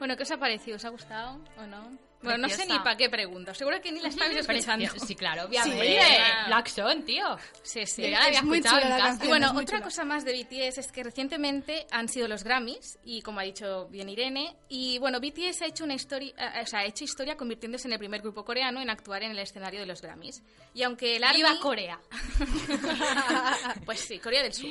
[0.00, 0.76] Bueno, ¿qué os ha parecido?
[0.76, 2.09] ¿Os ha gustado o no?
[2.22, 2.78] Bueno, no sé Preciosa.
[2.78, 3.54] ni para qué pregunto.
[3.54, 4.84] Seguro que ni la estáis escuchando.
[4.84, 5.06] Preciosa.
[5.06, 5.80] Sí, claro, obviamente.
[5.80, 7.36] Sí, Eh, tío.
[7.62, 8.02] Sí, sí.
[8.02, 9.08] Ya la había Es muy escuchado chula en la casa.
[9.08, 9.26] canción.
[9.26, 9.84] Y bueno, muy otra chula.
[9.84, 13.86] cosa más de BTS es que recientemente han sido los Grammys y como ha dicho
[13.88, 17.36] bien Irene, y bueno, BTS ha hecho una historia, eh, o sea, ha hecho historia
[17.36, 20.42] convirtiéndose en el primer grupo coreano en actuar en el escenario de los Grammys.
[20.74, 21.98] Y aunque el ARMY Viva Corea.
[23.84, 24.70] pues sí, Corea del Sur.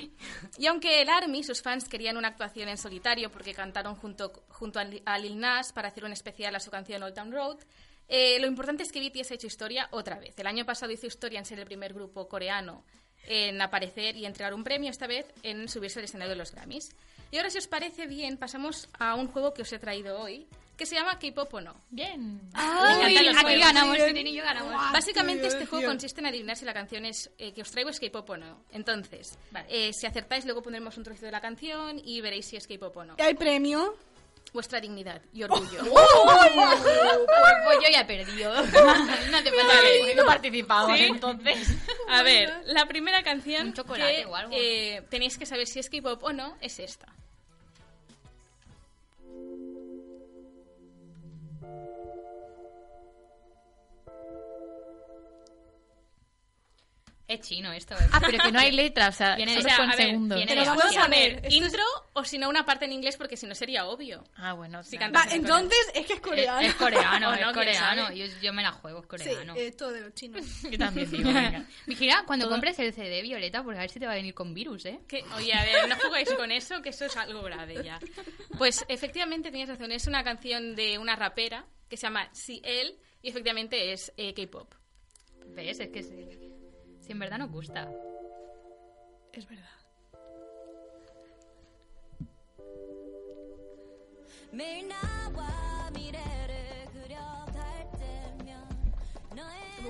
[0.58, 4.80] Y aunque el ARMY, sus fans querían una actuación en solitario porque cantaron junto, junto
[4.80, 7.39] a Lil Nas para hacer un especial a su canción Old Town Road,
[8.08, 10.38] eh, lo importante es que BTS ha hecho historia otra vez.
[10.40, 12.84] El año pasado hizo historia en ser el primer grupo coreano
[13.28, 16.90] en aparecer y entregar un premio, esta vez en subirse al escenario de los Grammys.
[17.32, 20.48] Y ahora, si os parece bien, pasamos a un juego que os he traído hoy,
[20.76, 21.76] que se llama K-Pop o no.
[21.90, 22.42] Bien.
[22.54, 23.60] Los aquí juegos.
[23.60, 24.74] ganamos, Irene y yo ganamos.
[24.94, 28.00] Básicamente este juego consiste en adivinar si la canción es, eh, que os traigo es
[28.00, 28.64] K-pop o no.
[28.72, 29.38] Entonces,
[29.68, 32.96] eh, si acertáis, luego pondremos un trocito de la canción y veréis si es K-pop
[32.96, 33.16] o no.
[33.20, 33.96] ¿Hay premio?
[34.54, 35.80] Vuestra dignidad y orgullo.
[35.84, 35.94] pues,
[37.66, 38.54] pues yo ya he perdido.
[38.64, 40.16] no te Vale.
[40.16, 41.06] no participamos, ¿Sí?
[41.06, 41.68] entonces.
[42.10, 44.52] A ver, la primera canción Un chocolate que o algo.
[44.56, 47.08] eh, tenéis que saber si es K-pop o no es esta.
[57.30, 57.96] Es chino esto.
[58.12, 60.06] Ah, pero que no hay letra, o sea, Viene solo de- fue en a ver,
[60.08, 60.36] segundo.
[60.36, 63.46] viene Pero vamos a ver, intro o si no una parte en inglés porque si
[63.46, 64.24] no sería obvio.
[64.36, 66.60] Ah, bueno, Si Va, en entonces es que es coreano.
[66.60, 68.12] es coreano, es no, coreano.
[68.14, 69.54] Yo, yo me la juego, es Sí, coreano.
[69.56, 70.44] es todo de los chinos.
[70.72, 71.64] Yo también digo, venga.
[71.86, 74.34] Vigila cuando Todo- compres el CD, Violeta, porque a ver si te va a venir
[74.34, 75.00] con virus, ¿eh?
[75.08, 78.00] Que- oye, a ver, no jugáis con eso, que eso es algo grave ya.
[78.58, 83.30] Pues efectivamente tenías razón, es una canción de una rapera que se llama CL y
[83.30, 84.74] efectivamente es eh, K-pop.
[85.52, 85.80] ¿Ves?
[85.80, 86.16] Es que sí.
[87.10, 87.90] Si en verdad nos gusta.
[89.34, 89.66] Es verdad.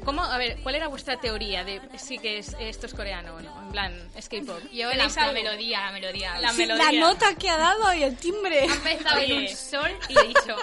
[0.05, 0.23] ¿Cómo?
[0.23, 3.63] A ver, ¿cuál era vuestra teoría de si que es, esto es coreano o no?
[3.63, 4.61] En plan, es K-pop.
[4.71, 6.39] Yo la, la melodía, la melodía.
[6.39, 6.91] La, sí, melodía.
[6.93, 8.61] la nota que ha dado y el timbre.
[8.61, 10.55] Ha empezado en un sol y he dicho,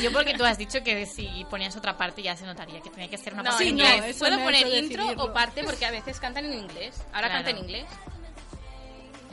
[0.00, 3.08] yo porque tú has dicho que si ponías otra parte ya se notaría que tenía
[3.08, 4.16] que ser una No, parte en no, inglés.
[4.18, 5.24] Puedo poner intro decidirlo.
[5.24, 7.02] o parte porque a veces cantan en inglés.
[7.12, 7.32] Ahora Claro.
[7.34, 7.86] canta en inglés.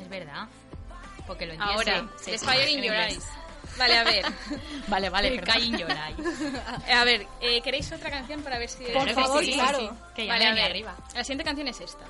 [0.02, 0.48] Es verdad.
[1.28, 1.74] Porque lo entiendo.
[1.76, 2.96] Ahora, sí, sí, Fire in Your.
[2.96, 3.24] Eyes.
[3.78, 4.26] Vale, a ver.
[4.88, 5.28] Vale, vale,
[5.60, 6.18] in your eyes.
[6.90, 8.84] A ver, eh, ¿queréis otra canción para ver si...
[8.86, 9.80] Por Claro favor, sí, claro.
[9.80, 9.96] sí, sí.
[10.16, 10.64] Que ya Vale, a ver.
[10.64, 10.96] arriba.
[11.14, 12.06] La siguiente canción es esta.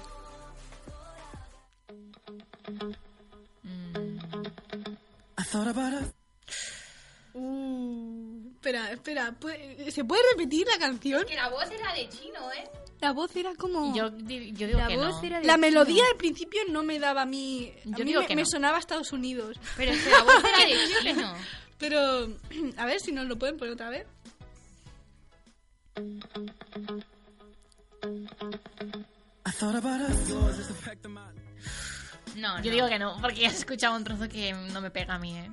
[7.40, 9.32] Uh, espera, espera.
[9.40, 11.24] ¿puede- ¿Se puede repetir la canción?
[11.26, 12.64] Que la voz era de chino, ¿eh?
[13.00, 13.96] La voz era como...
[13.96, 15.24] Yo, yo digo La que voz no.
[15.24, 15.68] era de La chino.
[15.68, 17.72] melodía al principio no me daba a mí...
[17.86, 19.58] A Yo mí digo me, que me sonaba a Estados Unidos.
[19.78, 21.34] Pero es que la voz era de chino.
[21.78, 22.00] Pero,
[22.78, 24.08] a ver si nos lo pueden poner otra vez.
[32.36, 32.72] No, Yo no.
[32.76, 35.36] digo que no, porque ya he escuchado un trozo que no me pega a mí,
[35.38, 35.50] ¿eh?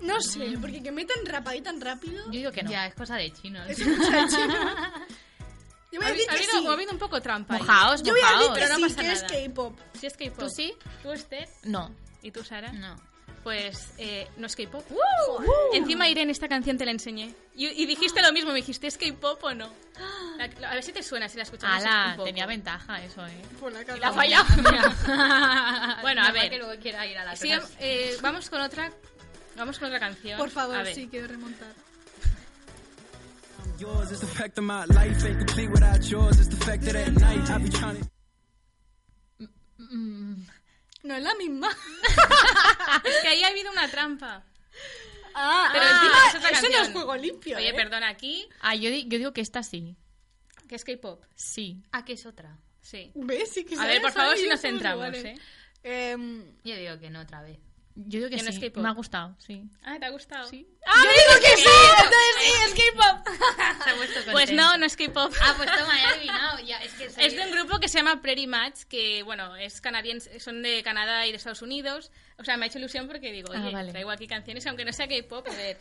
[0.00, 2.24] No sé, porque que metan rap ahí tan rápido...
[2.26, 2.70] Yo digo que no.
[2.70, 3.62] Ya, es cosa de chino.
[3.64, 4.54] Es cosa de chino.
[5.92, 6.66] Yo voy Ha, a decir ha que habido, sí.
[6.68, 7.54] ha habido un poco trampa.
[7.54, 7.60] ahí.
[7.60, 8.54] Mojaos, Yo voy a decir mojaos.
[8.58, 9.34] que Pero no sí, pasa que es nada.
[9.48, 9.78] K-pop.
[9.98, 10.38] Si es K-pop.
[10.38, 10.74] ¿Tú sí?
[11.02, 11.48] ¿Tú, Esther?
[11.64, 11.94] No.
[12.22, 12.72] ¿Y tú, Sara?
[12.72, 12.96] No.
[13.42, 14.84] Pues eh, no es K-pop.
[15.72, 17.34] Encima Irene esta canción te la enseñé.
[17.56, 19.72] Y, y dijiste lo mismo, me dijiste, ¿es K-pop o no?
[20.36, 22.24] La- la- a ver si te suena, si la escuchamos Ala, un poco.
[22.26, 23.42] tenía ventaja eso, ¿eh?
[23.58, 23.98] Por la Y cara.
[23.98, 24.46] la ha fallado.
[26.02, 26.50] Bueno, a ver.
[26.50, 28.92] que luego quiera ir a la Sigue- eh, vamos con otra
[29.60, 30.36] vamos con otra canción.
[30.38, 30.94] Por favor, A ver.
[30.94, 31.72] sí, quiero remontar.
[33.78, 36.38] Yours is the fact of my life ain't complete without yours.
[36.38, 38.10] It's the fact that at night I be trying to.
[41.02, 41.68] No es la misma.
[43.04, 44.44] Es que ahí ha habido una trampa.
[45.34, 46.84] Ah, Pero ah, encima es otra eso no canción.
[46.86, 47.56] es juego limpio.
[47.56, 47.74] Oye, ¿eh?
[47.74, 49.96] perdona, aquí, Ah, yo, di- yo digo que esta sí.
[50.68, 51.24] que es K-pop.
[51.34, 51.82] Sí.
[51.92, 52.58] Ah, que es otra.
[52.82, 53.12] Sí.
[53.14, 53.50] ¿Ves?
[53.52, 55.24] Sí que A ver, por favor, si nos centramos, iguales.
[55.24, 55.40] ¿eh?
[55.82, 57.58] Em, Yo digo que no otra vez.
[58.06, 58.72] Yo digo que sí.
[58.76, 59.62] Me ha gustado, sí.
[59.82, 60.48] Ah, ¿te ha gustado?
[60.48, 60.66] Sí.
[60.86, 63.28] ¡Ah, yo digo que sí, entonces sí, es K-pop.
[63.84, 65.32] Se ha puesto Pues no, no es K-pop.
[65.42, 66.58] Ah, pues toma, ya he adivinado.
[66.60, 69.80] Ya, es que Es de un grupo que se llama Prairie Match, que bueno, es
[69.80, 72.10] canadiense, son de Canadá y de Estados Unidos.
[72.38, 73.90] O sea, me ha hecho ilusión porque digo, Ah, oye, vale.
[73.90, 75.78] traigo aquí canciones, aunque no sea K-pop, a ver.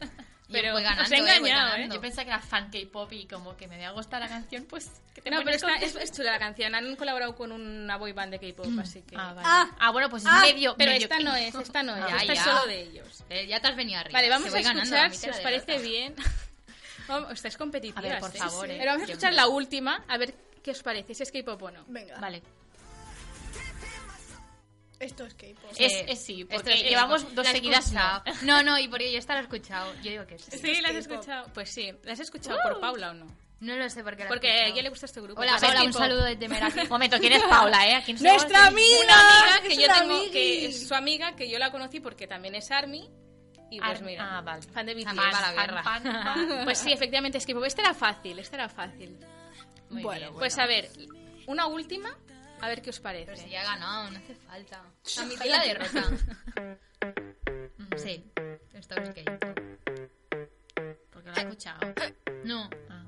[0.52, 1.90] Pero voy ganando, os he eh, engañado, ¿eh?
[1.92, 4.90] Yo pensaba que era fan K-pop y como que me había gustado la canción, pues...
[5.14, 6.74] que te No, pero está, es, es chula la canción.
[6.74, 9.16] Han colaborado con una boy band de K-pop, así que...
[9.16, 9.48] Ah, vale.
[9.50, 9.70] Ah.
[9.80, 10.76] Ah, bueno, pues es Ah, medio...
[10.78, 12.08] Pero medio esta que- no es, esta no es.
[12.08, 13.24] Ya, esta es solo de ellos.
[13.30, 14.18] Eh, ya te has venido arriba.
[14.18, 16.16] Vale, vamos a escuchar, si os parece bien.
[17.08, 18.06] Vamos, estáis competitivas.
[18.06, 18.38] A ver, por ¿eh?
[18.38, 18.76] favor, ¿eh?
[18.78, 21.72] Pero vamos a escuchar la última, a ver qué os parece, si es K-pop o
[21.72, 21.84] no.
[21.88, 22.44] Venga, Vale.
[25.00, 25.72] Esto es K-pop.
[25.78, 28.24] Es, Eh, es sí, esto porque es- llevamos la dos he seguidas no.
[28.44, 29.94] No, no, y porque yo esta la he escuchado.
[30.04, 30.52] Yo digo que sí.
[30.58, 31.48] Sí, ¿la has escuchado?
[31.54, 33.28] Pues sí, ¿la has escuchado por Paula o no?
[33.62, 35.42] No lo sé por qué la Porque a ella le gusta este grupo.
[35.42, 36.80] Hola, Pues es Paula, un saludo desde Meraki.
[36.84, 38.04] Un momento, ¿quién es Paula, eh?
[38.14, 39.00] No ¡Nuestra amiga!
[39.04, 40.32] Una amiga que Es yo tengo, amigui.
[40.32, 43.10] que es su amiga, que yo la conocí porque también es ARMY.
[43.72, 44.62] Y pues Ar- mira, ah, vale.
[44.64, 45.14] fan de BTS.
[45.14, 45.84] Fan, fan, guerra.
[45.84, 46.62] fan, fan.
[46.64, 47.66] Pues sí, efectivamente es K-pop.
[47.66, 49.18] Este era fácil, este era fácil.
[49.90, 50.34] Muy Bueno, bien.
[50.40, 50.90] Pues a ver,
[51.46, 52.18] una última,
[52.62, 53.26] a ver qué os parece.
[53.26, 54.84] Pero si ya ha ganado, no hace falta.
[55.20, 56.04] Admití la derrota.
[57.98, 58.24] Sí,
[58.74, 59.60] esto es K-pop.
[61.12, 61.94] Porque lo he escuchado.
[62.46, 62.70] No.
[62.90, 63.04] Ah.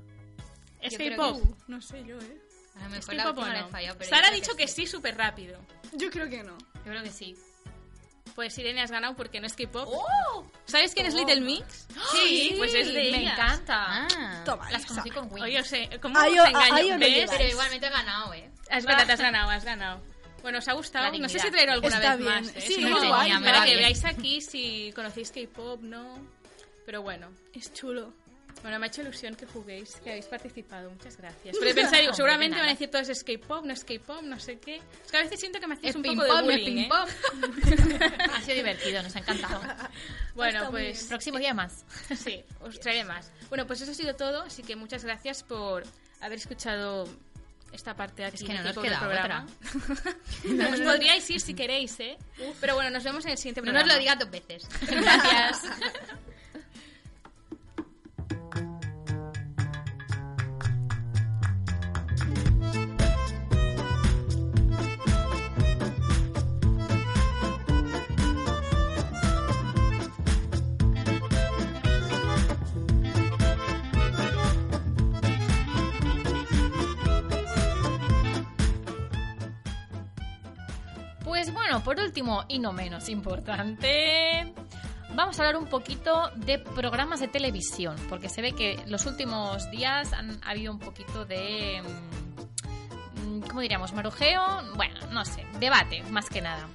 [0.80, 1.42] Es K-pop.
[1.66, 2.38] No sé yo, ¿eh?
[2.76, 3.68] A lo Es mejor la la no.
[3.98, 5.58] pero Sara ha dicho que sí súper rápido.
[5.92, 6.58] Yo creo que no.
[6.58, 7.34] Yo creo que sí.
[8.34, 9.88] Pues Irene has ganado porque no es K-pop.
[9.90, 10.46] ¡Oh!
[10.66, 11.86] ¿Sabes quién es Little Mix?
[12.12, 13.32] Sí, pues es de Me ellas.
[13.34, 14.06] encanta.
[14.16, 14.42] Ah.
[14.44, 14.88] Toma, Las Lisa.
[14.94, 15.42] conocí con Wings.
[15.42, 16.42] Oye, o sea, ¿cómo engaño?
[16.42, 17.30] os lleváis.
[17.30, 18.41] Pero igualmente he ganado, ¿eh?
[18.72, 20.00] Ah, espera, te has ganado, has ganado.
[20.42, 21.16] Bueno, ¿os ha gustado?
[21.18, 22.34] No sé si traerlo alguna Está vez bien.
[22.34, 22.48] más.
[22.48, 22.60] ¿eh?
[22.60, 23.78] Sí, Si muy no, guay, para va que bien.
[23.78, 26.18] veáis aquí si conocéis K-pop, ¿no?
[26.84, 28.12] Pero bueno, Es chulo.
[28.62, 30.90] bueno, me ha hecho ilusión que juguéis, que habéis participado.
[30.90, 31.56] Muchas gracias.
[31.60, 34.58] Pero digo, Hombre, seguramente van a decir todo es K-pop, no es K-pop, no sé
[34.58, 34.76] qué.
[35.04, 36.58] Es que a veces siento que me hacéis Es un ping poco de pong, es
[36.58, 36.88] bullying, ¿eh?
[38.34, 39.60] Ha sido divertido, nos ha encantado.
[40.34, 41.84] Bueno, Está pues Próximo día más.
[42.16, 43.30] Sí, os traeré más.
[43.50, 45.84] Bueno, pues eso ha sido todo, así que muchas gracias por
[46.22, 47.06] haber escuchado
[47.72, 49.46] esta parte aquí Es que no nos queda programa.
[49.46, 50.12] otra.
[50.70, 52.16] Nos podríais ir si queréis, ¿eh?
[52.60, 53.86] Pero bueno, nos vemos en el siguiente No programa.
[53.86, 54.68] nos lo digas dos veces.
[54.86, 55.62] Gracias.
[81.72, 84.52] bueno, por último y no menos importante,
[85.14, 89.70] vamos a hablar un poquito de programas de televisión, porque se ve que los últimos
[89.70, 91.80] días han habido un poquito de,
[93.14, 93.94] mm, ¿cómo diríamos?
[93.94, 94.42] Marujeo,
[94.76, 96.68] bueno, no sé, debate, más que nada.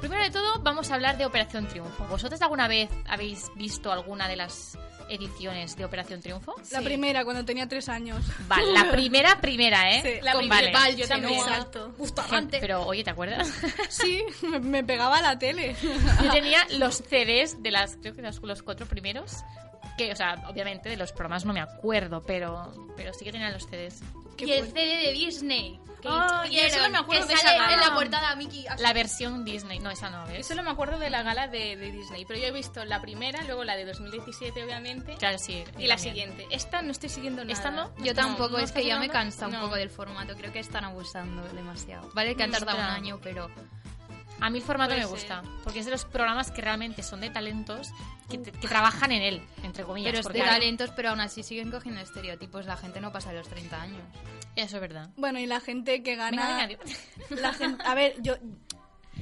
[0.00, 2.04] Primero de todo, vamos a hablar de Operación Triunfo.
[2.04, 4.78] ¿Vosotros alguna vez habéis visto alguna de las
[5.08, 6.54] ediciones de Operación Triunfo?
[6.70, 8.24] La primera, cuando tenía tres años.
[8.46, 10.02] Vale, la primera, primera, ¿eh?
[10.02, 10.96] Sí, la Con principal, vale.
[10.96, 11.40] yo también.
[11.40, 11.56] Chenoa.
[11.56, 11.94] Exacto.
[12.60, 13.52] Pero, oye, ¿te acuerdas?
[13.88, 15.74] Sí, me, me pegaba a la tele.
[16.22, 19.44] Yo tenía los CDs de las, creo que los, los cuatro primeros.
[19.96, 23.50] Que, o sea, obviamente de los programas no me acuerdo, pero, pero sí que tenía
[23.50, 24.00] los CDs.
[24.46, 25.80] Y el CD de Disney.
[26.00, 27.94] Que Ah, y eso no me acuerdo que de sale esa en la gala.
[27.96, 28.68] portada Mickey.
[28.68, 28.80] así.
[28.84, 30.46] La versión Disney, no, esa no, ¿ves?
[30.46, 33.42] Solo me acuerdo de la gala de, de Disney, pero yo he visto la primera,
[33.42, 35.16] luego la de 2017, obviamente.
[35.16, 35.54] Claro, sí.
[35.76, 35.98] Y yo la también.
[35.98, 36.46] siguiente.
[36.52, 37.52] Esta no estoy siguiendo nada.
[37.52, 37.90] ¿Esta no?
[38.04, 39.60] Yo tampoco, ¿no es que ya me cansa un No.
[39.62, 40.36] poco del formato.
[40.36, 42.08] Creo que están abusando demasiado.
[42.14, 43.50] Vale que han tardado un año, pero
[44.40, 45.14] A mí el formato Puede me ser.
[45.14, 47.90] gusta, porque es de los programas que realmente son de talentos
[48.30, 50.12] que, te- que trabajan en él, entre comillas.
[50.12, 52.66] pero es de hay- talentos, pero aún así siguen cogiendo estereotipos.
[52.66, 54.00] La gente no pasa de los 30 años.
[54.56, 55.10] Eso es verdad.
[55.16, 56.66] Bueno, y la gente que gana.
[56.66, 56.66] Venga,
[57.28, 58.36] venga, la gente, a ver, yo.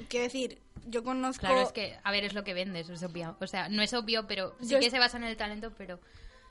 [0.09, 1.41] Quiero decir, yo conozco.
[1.41, 3.37] Claro, es que, a ver, es lo que vendes, es obvio.
[3.41, 5.73] O sea, no es obvio, pero sí Yo que es- se basa en el talento,
[5.77, 5.99] pero...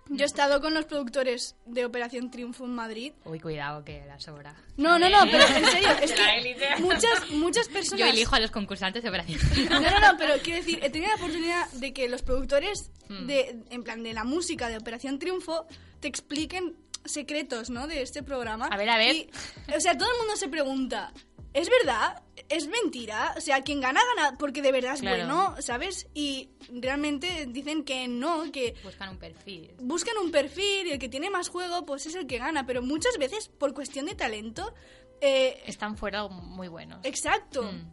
[0.10, 3.14] Yo he estado con los productores de Operación Triunfo en Madrid.
[3.26, 4.56] Uy, cuidado, que la sobra.
[4.78, 8.00] No, no, no, pero en serio, es que muchas, muchas personas.
[8.00, 9.40] Yo elijo a los concursantes de Operación.
[9.70, 13.28] No, no, no, pero quiero decir, he tenido la oportunidad de que los productores Hmm.
[13.28, 15.68] de, en plan, de la música de Operación Triunfo
[16.00, 17.88] te expliquen secretos, ¿no?
[17.88, 18.66] De este programa.
[18.66, 19.16] A ver, a ver.
[19.16, 19.30] Y,
[19.76, 21.14] o sea, todo el mundo se pregunta,
[21.56, 22.22] ¿es verdad?
[22.50, 23.34] ¿Es mentira?
[23.38, 25.26] O sea, quien gana, gana porque de verdad es Claro.
[25.26, 26.08] bueno, ¿sabes?
[26.14, 29.74] Y realmente dicen que no, que Buscan un perfil.
[29.80, 32.66] buscan un perfil y el que tiene más juego, pues es el que gana.
[32.68, 34.74] Pero muchas veces, por cuestión de talento,
[35.22, 37.00] eh, Están fuera muy buenos.
[37.04, 37.64] exacto.
[37.64, 37.92] Mm.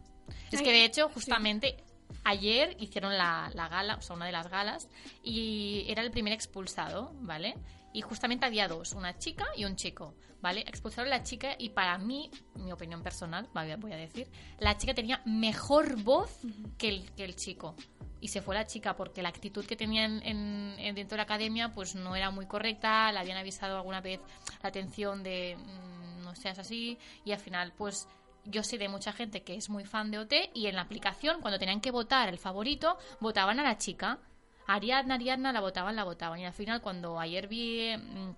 [0.51, 1.77] Es Ay, que de hecho, justamente
[2.25, 4.87] ayer hicieron la, la gala, o sea, una de las galas,
[5.23, 7.55] y era el primer expulsado, ¿vale?
[7.93, 10.59] Y justamente había dos, una chica y un chico, ¿vale?
[10.67, 14.27] Expulsaron a la chica y para mí, mi opinión personal, voy a decir,
[14.59, 16.37] la chica tenía mejor voz
[16.77, 17.75] que el, que el chico.
[18.19, 21.17] Y se fue la chica porque la actitud que tenía en, en- en- dentro de
[21.17, 24.19] la academia pues no era muy correcta, le habían avisado alguna vez
[24.61, 28.07] la atención de mm, no seas así y al final pues
[28.45, 31.39] yo sé de mucha gente que es muy fan de OT y en la aplicación,
[31.39, 34.19] cuando tenían que votar el favorito, votaban a la chica.
[34.67, 36.39] Ariadna, Ariadna, la votaban, la votaban.
[36.39, 38.35] Y al final, cuando ayer vi mm,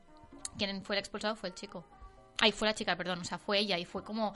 [0.60, 1.84] quién fue el expulsado, fue el chico.
[2.40, 3.78] Ay, fue la chica, perdón, o sea, fue ella.
[3.78, 4.34] Y fue como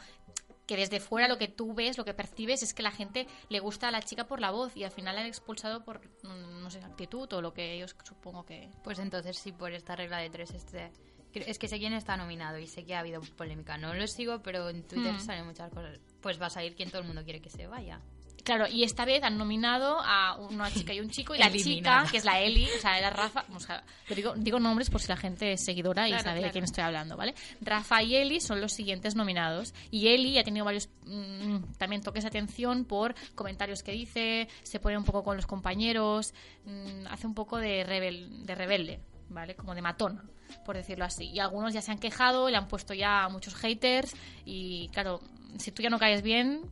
[0.65, 3.59] que desde fuera lo que tú ves, lo que percibes es que la gente le
[3.59, 6.61] gusta a la chica por la voz y al final la han expulsado por, mm,
[6.61, 8.69] no sé, actitud o lo que ellos supongo que...
[8.83, 10.91] Pues entonces sí, por esta regla de tres, este...
[11.33, 13.77] Es que sé quién está nominado y sé que ha habido polémica.
[13.77, 15.19] No lo sigo, pero en Twitter Hmm.
[15.19, 15.99] salen muchas cosas.
[16.21, 18.01] Pues va a salir quien todo el mundo quiere que se vaya.
[18.49, 22.01] Claro, y esta vez han nominado a una chica y un chico, y la Eliminada.
[22.01, 23.83] chica, que es la Eli, o sea, era Rafa, o sea,
[24.15, 26.83] digo, digo nombres por si la gente es seguidora y Claro, sabe de quién estoy
[26.83, 27.35] hablando, ¿vale?
[27.61, 32.23] Rafa y Eli son los siguientes nominados, y Eli ha tenido varios mm, también toques
[32.23, 36.33] de atención por comentarios que dice, se pone un poco con los compañeros,
[36.65, 39.53] mm, hace un poco de, rebel, de rebelde, ¿vale?
[39.53, 40.23] Como de matona,
[40.65, 41.29] por decirlo así.
[41.29, 45.19] Y algunos ya se han quejado, le han puesto ya muchos haters, y claro,
[45.59, 46.63] si tú ya no caes bien,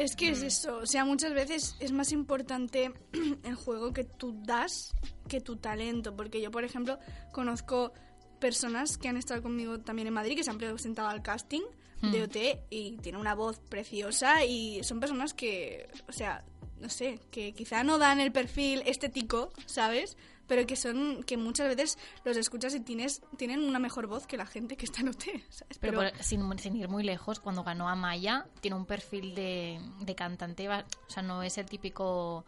[0.00, 2.90] Es que es eso, o sea, muchas veces es más importante
[3.44, 4.94] el juego que tú das
[5.28, 6.98] que tu talento, porque yo, por ejemplo,
[7.32, 7.92] conozco
[8.38, 11.60] personas que han estado conmigo también en Madrid, que se han presentado al casting
[12.00, 12.22] de Hmm.
[12.22, 12.36] OT
[12.70, 16.46] y tienen una voz preciosa y son personas que, o sea,
[16.80, 20.16] no sé, que quizá no dan el perfil estético, ¿sabes?
[20.50, 24.36] Pero que son, que muchas veces los escuchas y tienes, tienen una mejor voz que
[24.36, 25.78] la gente que está en OT, ¿sabes?
[25.78, 29.80] Pero, por- sin, sin ir muy lejos, cuando ganó a Maya, tiene un perfil de,
[30.00, 32.44] de cantante, o sea, no es el típico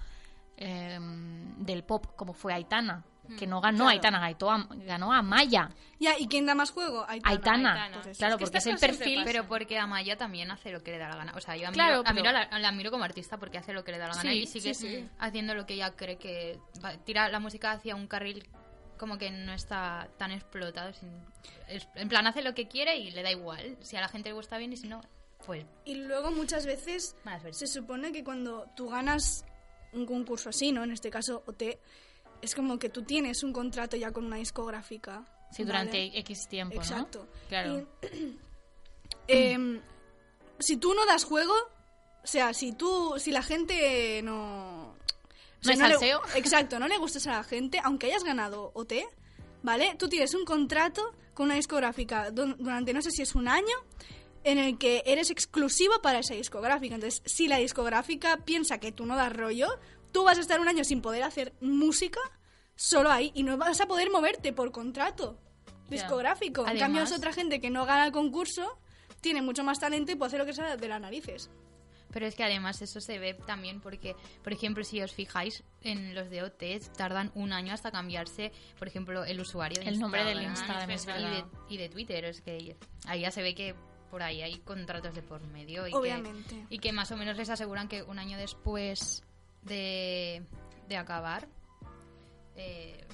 [0.57, 0.99] eh,
[1.59, 3.05] del pop como fue Aitana,
[3.39, 3.91] que no ganó Claro.
[3.91, 5.71] Aitana, ganó a, ganó a Maya.
[6.01, 7.05] Ya, ¿y quién da más juego?
[7.09, 9.23] Aitana, Pues claro, Es que porque es el perfil...
[9.25, 11.33] Pero porque Amaya también hace lo que le da la gana.
[11.37, 13.85] O sea, yo admiro, Claro, admiro pero- la, la admiro como artista porque hace lo
[13.85, 15.09] que le da la gana Sí, y sigue sí, sí.
[15.19, 16.59] haciendo lo que ella cree que...
[16.85, 18.47] va- tira la música hacia un carril
[18.99, 20.93] como que no está tan explotado.
[20.93, 21.25] sin-
[21.69, 23.77] es- en plan, hace lo que quiere y le da igual.
[23.83, 25.01] Si a la gente le gusta bien y si no,
[25.47, 27.17] pues Y luego muchas veces
[27.53, 29.45] se supone que cuando tú ganas
[29.93, 30.83] un concurso así, ¿no?
[30.85, 31.79] En este caso OT,
[32.43, 35.25] es como que tú tienes un contrato ya con una discográfica.
[35.51, 35.67] Sí, ¿vale?
[35.67, 36.81] durante X tiempo, ¿no?
[36.83, 37.27] Exacto.
[37.49, 37.87] Claro.
[38.03, 38.37] Y,
[39.29, 39.81] em,
[40.59, 41.55] si tú no das juego,
[42.23, 44.91] o sea, si tú, si la gente no...
[44.93, 44.97] o
[45.77, 45.97] ¿No le-
[46.37, 48.95] exacto, no le gustas a la gente, aunque hayas ganado OT,
[49.63, 49.95] ¿vale?
[49.99, 53.77] Tú tienes un contrato con una discográfica durante no sé si es un año
[54.45, 56.95] en el que eres exclusivo para esa discográfica.
[56.97, 59.69] Entonces, si la discográfica piensa que tú no das rollo,
[60.13, 62.21] tú vas a estar un año sin poder hacer música
[62.77, 65.39] solo ahí y no vas a poder moverte por contrato
[65.89, 66.63] discográfico.
[66.63, 68.79] en Además- cambio, es otra gente que no gana el concurso,
[69.21, 71.51] tiene mucho más talento y puede hacer lo que sea de las narices.
[72.13, 76.15] Pero es que además eso se ve también porque, por ejemplo, si os fijáis en
[76.15, 80.23] los de OT, tardan un año hasta cambiarse, por ejemplo, el usuario de El nombre
[80.25, 82.25] del Instagram y, de, y de Twitter.
[82.27, 83.75] Es que ahí ya se ve que
[84.11, 85.89] por ahí hay contratos de por medio.
[85.89, 86.67] Y Obviamente.
[86.69, 89.25] Que, y que más o menos les aseguran que un año después
[89.63, 90.45] de,
[90.89, 91.49] de acabar
[92.57, 93.05] eh,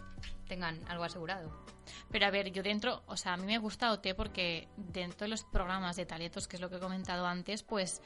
[0.49, 1.51] tengan algo asegurado.
[2.11, 5.29] Pero a ver, yo dentro, o sea, a mí me gusta OT porque dentro de
[5.29, 8.03] los programas de talentos, que es lo que he comentado antes, pues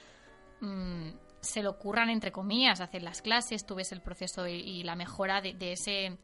[0.60, 4.96] mm, se lo curran entre comillas, hacen las clases, tú ves el proceso y, la
[4.96, 6.18] mejora de, de ese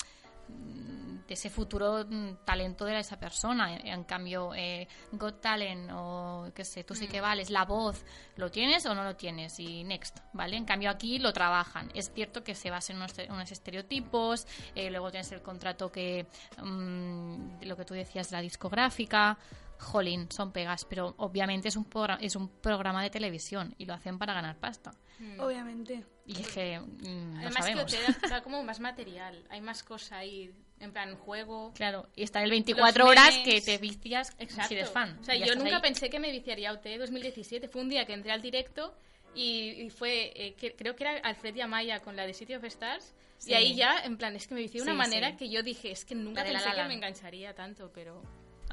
[0.48, 3.76] mm, de ese futuro mm, talento de esa persona.
[3.76, 8.04] En, en cambio, eh, Got Talent o qué sé, tú sí que vales, la voz,
[8.36, 9.60] ¿lo tienes o no lo tienes?
[9.60, 10.56] Y next, ¿vale?
[10.56, 11.90] En cambio aquí lo trabajan.
[11.94, 16.26] Es cierto que se basa en unos, unos estereotipos, eh, luego tienes el contrato que,
[16.62, 19.38] mm, lo que tú decías, la discográfica.
[19.80, 21.86] Jolín, son pegas, pero obviamente es un,
[22.20, 24.90] es un programa de televisión y lo hacen para ganar pasta.
[25.38, 26.04] Obviamente.
[26.26, 27.84] Y es que mm, lo Además sabemos.
[27.84, 31.72] que te da, da como más material, hay más cosa ahí, en plan juego.
[31.74, 33.44] Claro, y está el 24 Los horas memes.
[33.44, 34.68] que te vicias Exacto.
[34.68, 35.18] si eres fan.
[35.20, 35.82] O sea, yo nunca ahí.
[35.82, 37.68] pensé que me viciaría a OT 2017.
[37.68, 38.94] Fue un día que entré al directo
[39.34, 42.54] y, y fue, eh, que- creo que era Alfred y Amaya con la de City
[42.54, 43.14] of Stars.
[43.36, 43.50] Sí.
[43.52, 45.36] Y ahí ya, en plan, es que me vicié de una manera sí.
[45.36, 47.90] que yo dije, es que nunca La de La pensé La que me engancharía tanto,
[47.94, 48.20] pero...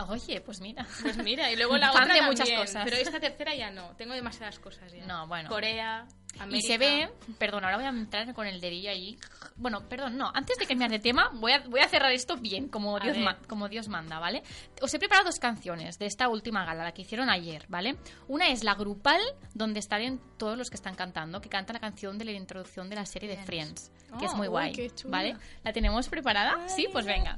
[0.09, 0.85] Oye, pues mira.
[1.01, 2.83] Pues mira, y luego la otra de muchas cosas.
[2.83, 5.05] Pero esta tercera ya no, tengo demasiadas cosas ya.
[5.05, 5.49] No, bueno.
[5.49, 6.05] Corea,
[6.39, 6.57] América...
[6.57, 9.17] Y se ve, perdón, ahora voy a entrar con el dedillo allí.
[9.55, 12.67] Bueno, perdón, no, antes de cambiar de tema, voy a, voy a cerrar esto bien,
[12.67, 14.43] como A Dios, ma- como Dios manda, ¿vale?
[14.81, 17.95] Os he preparado dos canciones de esta última gala, la que hicieron ayer, ¿vale?
[18.27, 19.21] Una es la grupal,
[19.53, 22.95] donde están todos los que están cantando, que canta la canción de la introducción de
[22.97, 25.11] la serie de Friends, que es Oh, muy uy, guay, chula.
[25.17, 25.37] ¿vale?
[25.63, 26.67] ¿La tenemos preparada?
[26.67, 27.37] Sí, pues venga.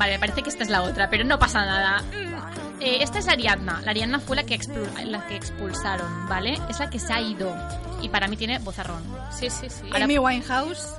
[0.00, 2.00] Vale, me parece que esta es la otra, pero no pasa nada.
[2.00, 3.82] Mm, eh, esta es la Ariadna.
[3.82, 4.58] La Ariadna fue la que,
[5.04, 6.58] la que expulsaron, ¿vale?
[6.70, 7.54] Es la que se ha ido.
[8.00, 9.02] Y para mí tiene vozarrón.
[9.30, 9.82] Sí, sí, sí.
[9.92, 10.94] Ahora, Amy Winehouse.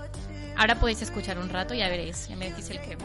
[0.56, 2.28] ahora podéis escuchar un rato y ya veréis.
[2.28, 2.96] Ya me decís el que.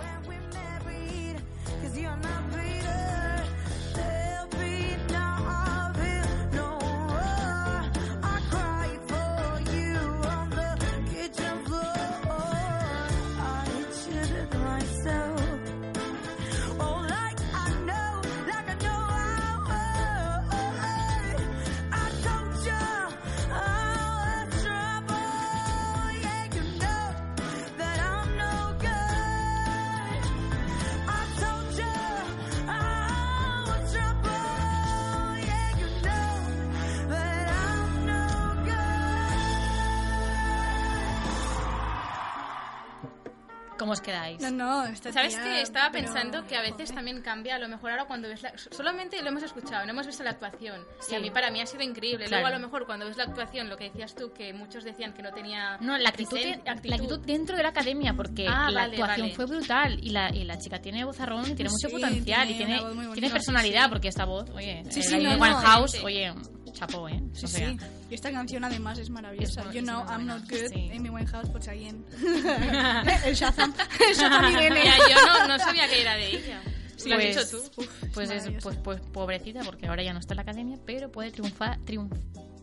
[43.86, 44.40] ¿Cómo os quedáis?
[44.42, 45.60] No, no, esta ¿Sabes tía, qué?
[45.62, 48.52] Estaba pero- pensando que a veces también cambia, a lo mejor ahora cuando ves la...
[48.56, 50.84] Solamente lo hemos escuchado, no hemos visto la actuación.
[50.98, 51.12] Sí.
[51.12, 52.24] Y a mí, para mí ha sido increíble.
[52.26, 52.42] Claro.
[52.42, 55.12] Luego a lo mejor cuando ves la actuación, lo que decías tú, que muchos decían
[55.14, 55.76] que no tenía...
[55.80, 59.26] No, la actitud, presen- la actitud dentro de la academia, porque Ah, la vale, actuación
[59.28, 59.34] vale.
[59.36, 62.54] fue brutal y la, y la chica tiene vozarrón y tiene mucho Sí, potencial y
[62.56, 63.12] tiene tiene, bonita.
[63.12, 63.88] tiene Sí, personalidad, sí.
[63.90, 65.98] porque esta voz, oye, Sí, eh, sí, no, sí.
[66.02, 66.34] oye,
[66.76, 67.20] chapó, ¿eh?
[67.32, 67.76] Sí, O sea, sí.
[68.10, 69.62] Y esta canción además es maravillosa.
[69.62, 70.68] Es- you know I'm buena, not good.
[70.72, 70.90] sí.
[70.94, 72.04] Amy Winehouse por alguien.
[73.24, 73.74] el Shazam.
[74.08, 74.80] El Shazam Irene.
[74.80, 76.60] Mira, yo no, no sabía que era de ella.
[76.96, 77.82] Sí, lo has pues, dicho tú.
[77.82, 81.10] Uf, Pues es pues, pues pobrecita porque ahora ya no está en la academia, pero
[81.12, 82.10] puede triunfar triunf,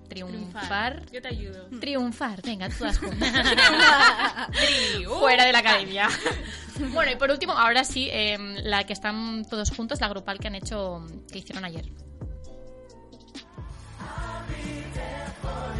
[0.09, 1.68] triunfar Yo te ayudo.
[1.80, 2.41] triunfar.
[2.41, 3.32] Venga, todas juntas.
[5.20, 6.09] Fuera de la academia.
[6.93, 10.47] bueno, y por último, ahora sí, eh, la que están todos juntos, la grupal que
[10.47, 11.86] han hecho, que hicieron ayer.
[14.74, 14.82] be
[15.42, 15.73] for.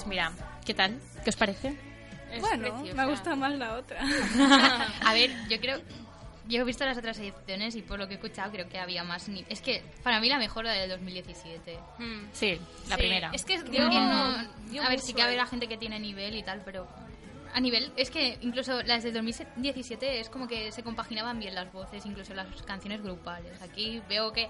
[0.00, 0.32] Pues mira,
[0.64, 0.98] ¿qué tal?
[1.22, 1.76] ¿Qué os parece?
[2.40, 4.00] bueno, me gusta más la otra.
[5.04, 5.78] A ver, yo creo.
[6.48, 9.04] Yo he visto las otras ediciones y por lo que he escuchado creo que había
[9.04, 9.28] más.
[9.28, 11.78] ni- Es que para mí la mejor la del 2017.
[12.32, 13.30] Sí, la Sí, primera.
[13.34, 16.34] es que Yo dio- no- dio a ver, sí que habrá gente que tiene nivel
[16.34, 16.88] y tal, pero
[17.52, 21.70] a nivel es que incluso las de 2017 es como que se compaginaban bien las
[21.74, 23.60] voces, incluso las canciones grupales.
[23.60, 24.48] Aquí veo que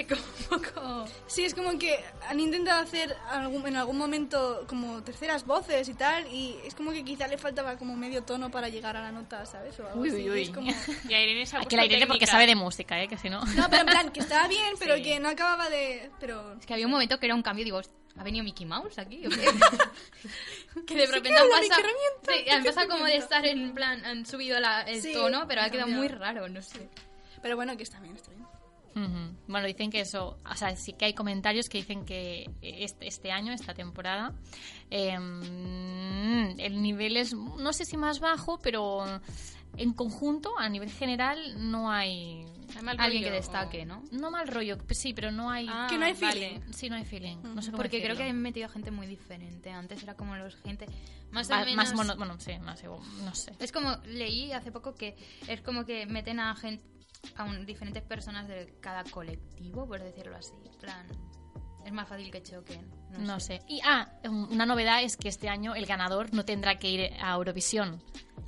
[0.00, 4.64] es como un poco Sí, es como que han intentado hacer algún, en algún momento
[4.68, 8.50] como terceras voces y tal, y es como que quizá le faltaba como medio tono
[8.50, 9.78] para llegar a la nota, ¿sabes?
[9.80, 10.70] O algo Uy, así, uy, es como...
[11.08, 12.32] Y a Irene se ha que puesto la Irene porque técnica.
[12.32, 13.08] sabe de música, ¿eh?
[13.08, 13.44] Que si no...
[13.44, 16.10] No, pero en plan, que estaba bien, pero que no acababa de...
[16.20, 16.54] Pero...
[16.58, 17.80] Es que había un momento que era un cambio, digo,
[18.16, 19.26] ¿ha venido Mickey Mouse aquí?
[19.26, 19.36] o qué?
[20.86, 21.82] que de Sí repente que han pasado,
[22.28, 25.62] sí, han pasado como de estar en plan, han subido la- el Sí, tono, pero
[25.62, 26.02] ha quedado cambiado.
[26.02, 26.88] muy raro, no sé.
[27.42, 28.46] Pero bueno, que está bien, está bien.
[29.46, 33.30] Bueno, dicen que eso, o sea, sí que hay comentarios que dicen que este, este
[33.32, 34.32] año, esta temporada,
[34.90, 39.04] em, el nivel es, no sé si más bajo, pero
[39.76, 42.44] en conjunto, a nivel general, no hay...
[42.76, 44.02] Hay mal Alguien rollo, que destaque, ¿no?
[44.10, 45.66] No mal rollo, pues sí, pero no hay...
[45.70, 46.32] Ah, Que no hay vale.
[46.58, 46.72] feeling.
[46.72, 47.36] Sí, no hay feeling.
[47.42, 49.70] No sé cómo Porque creo que han metido gente muy diferente.
[49.70, 50.84] Antes era como los gente
[51.30, 51.76] más o Va- menos...
[51.76, 53.52] más mono- bueno, sí, más igual, no sé.
[53.58, 56.84] Es como, leí hace poco que es como que meten a gente,
[57.36, 60.52] a un- diferentes personas de cada colectivo, por decirlo así.
[60.80, 61.06] Plan,
[61.84, 62.88] es más fácil que choquen.
[63.10, 63.60] No, No sé.
[63.68, 64.08] Y ah,
[64.50, 68.02] una novedad es que este año el ganador no tendrá que ir a Eurovisión.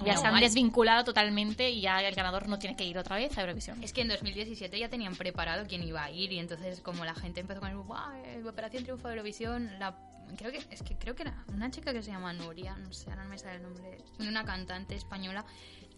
[0.05, 0.43] Ya se han guay.
[0.45, 3.83] desvinculado totalmente y ya el ganador no tiene que ir otra vez a Eurovisión.
[3.83, 7.15] Es que en 2017 ya tenían preparado quién iba a ir y entonces como la
[7.15, 9.95] gente empezó con el "Buah, eh, Operación Triunfo de Eurovisión, la
[10.39, 13.11] creo que es que creo que era una chica que se llama Nuria, no sé,
[13.11, 15.45] ahora no me sale el nombre, una cantante española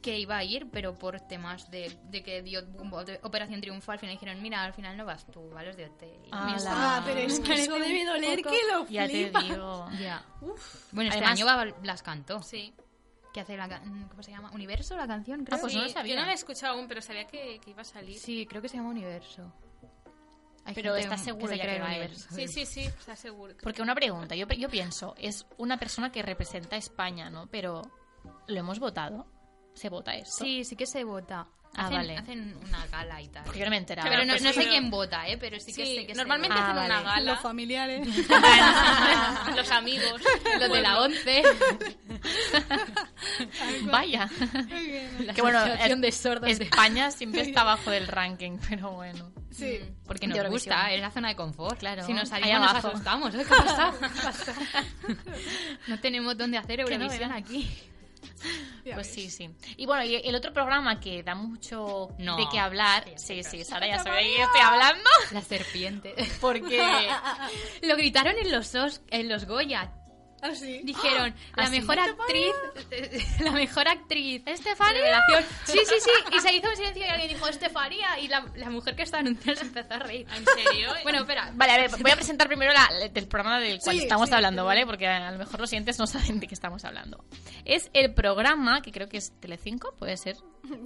[0.03, 3.93] que iba a ir, pero por temas de, de que dio bombo de Operación Triunfo
[3.93, 6.03] al final dijeron, mira, al final no vas tú, a los de OT.
[6.33, 9.89] Ah, pero es que eso debe doler poco- que lo Ya te digo.
[10.01, 10.25] Ya.
[10.91, 12.43] Bueno, este Además- año va, las cantó.
[12.43, 12.75] Sí.
[13.33, 13.81] Que hace la
[14.11, 14.51] ¿cómo se llama?
[14.51, 15.57] Universo la canción, creo.
[15.57, 16.15] Ah, pues Sí, no lo sabía.
[16.15, 18.19] Yo no la he escuchado aún, pero sabía que, que iba a salir.
[18.19, 19.51] Sí, creo que se llama Universo.
[20.65, 22.15] Hay Pero gente ¿estás que seguro se ya cree que el va a ir?
[22.17, 23.55] Sí, sí, sí, está seguro.
[23.63, 27.47] Porque una pregunta, yo, yo pienso, es una persona que representa a España, ¿no?
[27.49, 27.83] Pero
[28.47, 29.27] ¿lo hemos votado?
[29.75, 30.45] ¿Se vota esto?
[30.45, 31.47] Sí, sí que se vota.
[31.75, 32.17] Ah, hacen, vale.
[32.19, 33.45] hacen una gala y tal.
[33.45, 34.07] Porque yo no me he enterado.
[34.11, 35.39] Pero no, no sé quién vota, ¿eh?
[35.39, 37.05] Pero sí que Sí, sé que normalmente se Ah, hacen una vale.
[37.09, 37.33] gala.
[37.33, 38.09] Los familiares.
[39.57, 40.21] Los amigos.
[40.61, 41.01] Los de la.
[41.01, 41.43] 11.
[43.85, 44.29] Vaya.
[45.21, 49.33] La que bueno, Asociación eh, de Sordos España siempre está abajo del ranking, pero bueno.
[49.51, 49.81] Sí.
[50.07, 50.75] Porque De nos Eurovisión.
[50.77, 51.79] gusta, es la zona de confort.
[51.79, 52.89] Claro, Si nos ahí salimos nos abajo.
[52.89, 53.35] asustamos.
[53.35, 53.45] ¿eh?
[53.49, 53.99] ¿Qué ha pasado?
[55.89, 57.37] no tenemos dónde hacer no, Eurovisión ¿verdad?
[57.39, 57.71] aquí.
[58.85, 59.15] Ya Pues ves.
[59.15, 59.49] sí, sí.
[59.77, 62.37] Y bueno, y el otro programa que da mucho No.
[62.37, 66.15] de qué hablar, sí, sí, Sara ya sabe de qué estoy hablando, La serpiente.
[66.41, 66.83] porque
[67.83, 69.93] Lo gritaron en los, Os- en los Goya.
[70.43, 70.81] Ah, sí.
[70.83, 71.81] Dijeron, ¿Ah, la sí?
[71.81, 72.53] mejor actriz,
[73.41, 74.43] la mejor actriz.
[74.45, 75.23] ¿Estefanía?
[75.65, 76.11] Sí, sí, sí.
[76.37, 78.19] Y se hizo un silencio y alguien dijo, Estefanía.
[78.19, 80.27] Y la, la mujer que estaba anunciando se empezó a reír.
[80.37, 80.91] ¿En serio?
[81.05, 81.51] Bueno, espera.
[81.55, 84.35] Vale, a ver, voy a presentar primero la, del programa del cual Sí, estamos sí,
[84.35, 84.67] hablando, sí.
[84.67, 84.85] ¿vale?
[84.87, 87.25] Porque a lo mejor los siguientes no saben de qué estamos hablando.
[87.65, 90.37] Es el programa, que creo que es Telecinco, puede ser.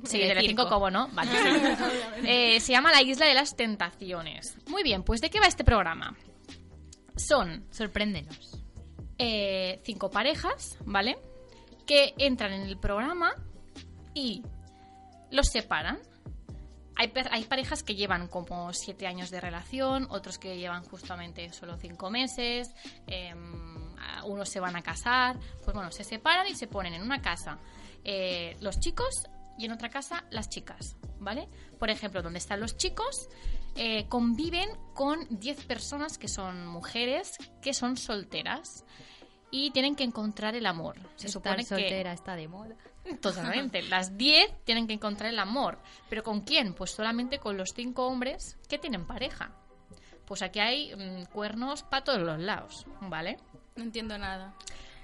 [0.04, 0.18] Sí.
[0.18, 1.08] Telecinco, ¿cómo no?
[1.08, 2.26] Vale, sí.
[2.26, 4.56] Eh, se llama La Isla de las Tentaciones.
[4.68, 6.14] Muy bien, pues ¿de qué va este programa?
[7.16, 8.58] Son Sorpréndenos.
[9.18, 11.18] Eh, cinco parejas, ¿vale?
[11.86, 13.32] Que entran en el programa
[14.14, 14.42] y
[15.30, 15.98] los separan.
[16.98, 21.76] Hay, hay parejas que llevan como siete años de relación, otros que llevan justamente solo
[21.76, 22.70] cinco meses,
[23.98, 27.20] a- unos se van a casar, pues bueno, se separan y se ponen en una
[27.20, 27.58] casa
[28.04, 29.26] eh, los chicos
[29.58, 31.48] y en otra casa las chicas, ¿vale?
[31.78, 33.28] Por ejemplo, donde están los chicos,
[33.76, 38.84] eh, conviven con 10 personas que son mujeres, que son solteras
[39.50, 40.96] y tienen que encontrar el amor.
[41.16, 42.76] Se Estar supone soltera está de moda.
[43.04, 46.74] que totalmente las 10 tienen que encontrar el amor, pero ¿con quién?
[46.74, 49.52] Pues solamente con los cinco hombres que tienen pareja.
[50.24, 53.38] Pues aquí hay mm, cuernos para todos los lados, ¿vale?
[53.76, 54.54] No entiendo nada.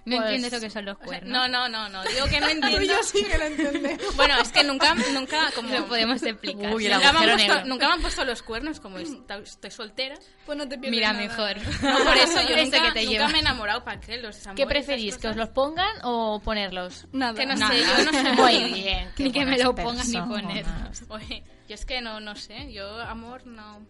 [0.05, 1.33] No Pues- entiendes lo que son los O sea, cuernos.
[1.33, 2.03] no, no, no, no.
[2.03, 2.83] Digo que no entiendo.
[2.83, 3.89] Yo sí que lo entiendo.
[4.17, 5.73] Bueno, es que nunca, nunca, como...
[5.73, 6.75] Lo podemos explicar.
[6.75, 7.69] Uy, el nunca, me han puesto, negro.
[7.69, 10.17] nunca me han puesto los cuernos como estoy soltera.
[10.45, 11.25] Pues no te pierdes Mira, nada.
[11.27, 11.57] mejor.
[11.83, 13.85] No, por eso yo nunca, que te nunca me he enamorado.
[13.85, 14.17] ¿Para qué?
[14.19, 15.09] Los ¿Qué amores, preferís?
[15.11, 17.07] esas ¿Que os los pongan o ponerlos?
[17.13, 17.35] Nada.
[17.35, 17.73] Que no Nada.
[17.73, 18.33] sé, yo no sé.
[18.33, 19.13] Muy bien.
[19.17, 21.03] qué Ni que me lo pongan ni ponerlos.
[21.11, 22.73] Oye, yo es que no, no sé.
[22.73, 23.87] Yo amor no...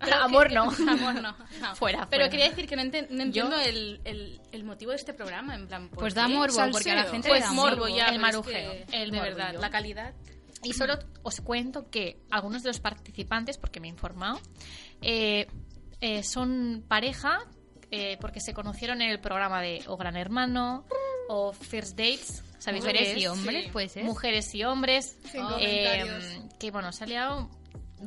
[0.00, 0.64] Pero amor no.
[0.88, 1.22] Amor no.
[1.60, 1.76] no.
[1.76, 2.28] Fuera, Pero fuera.
[2.28, 5.54] quería decir que no, entiendo el, el, el motivo de este programa.
[5.54, 6.20] En plan, ¿por Pues qué?
[6.20, 6.72] da morbo, Salseo.
[6.72, 8.08] porque a la gente Pues le da morbo, ya.
[8.08, 10.14] El es marujeo, que, el de verdad, la calidad.
[10.62, 14.40] Y solo os cuento que algunos de los participantes, porque me he informado,
[15.02, 15.46] eh,
[16.00, 17.40] eh, son pareja
[17.90, 20.86] eh, porque se conocieron en el programa de O Gran Hermano
[21.28, 22.42] o First Dates.
[22.58, 23.28] ¿Sabéis Mujeres y es?
[23.30, 23.70] hombres.
[24.04, 25.18] Mujeres y hombres.
[25.30, 26.04] Sin eh,
[26.58, 27.50] que bueno, se ha liado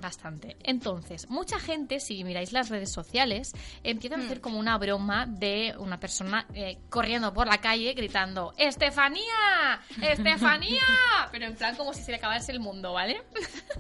[0.02, 0.58] bastante.
[0.64, 5.76] Entonces, mucha gente, si miráis las redes sociales, empiezan a hacer como una broma de
[5.78, 9.82] una persona eh, corriendo por la calle gritando ¡Estefanía!
[10.02, 10.82] ¡Estefanía!
[11.32, 13.24] Pero en plan como si se le acabase el mundo, ¿vale?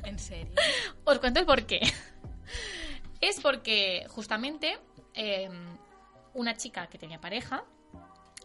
[0.03, 0.53] ¿En serio?
[1.05, 1.81] Os cuento el porqué.
[3.21, 4.77] Es porque justamente
[5.13, 5.49] eh,
[6.33, 7.63] una chica que tenía pareja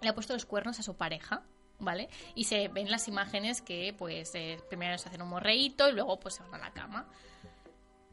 [0.01, 1.43] le ha puesto los cuernos a su pareja,
[1.79, 2.09] ¿vale?
[2.35, 6.18] Y se ven las imágenes que, pues, eh, primero se hacen un morreíto y luego,
[6.18, 7.07] pues, se van a la cama.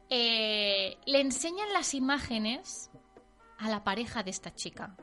[0.09, 2.89] Eh, le enseñan las imágenes
[3.57, 4.95] a la pareja de esta chica.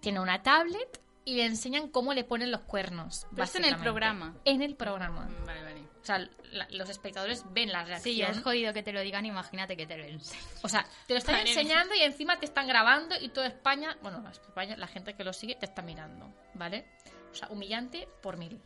[0.00, 3.26] Tiene una tablet y le enseñan cómo le ponen los cuernos.
[3.30, 4.34] Pero esto en el programa.
[4.44, 5.28] En el programa.
[5.46, 5.82] Vale, vale.
[6.00, 6.18] O sea,
[6.50, 8.14] la- los espectadores ven la reacción.
[8.14, 10.44] Sí, ya es jodido que te lo digan, imagínate que te lo enseñen.
[10.62, 14.28] O sea, te lo están enseñando y encima te están grabando y toda España, bueno,
[14.28, 16.86] España, la gente que lo sigue te está mirando, ¿vale?
[17.30, 18.60] O sea, humillante por mil.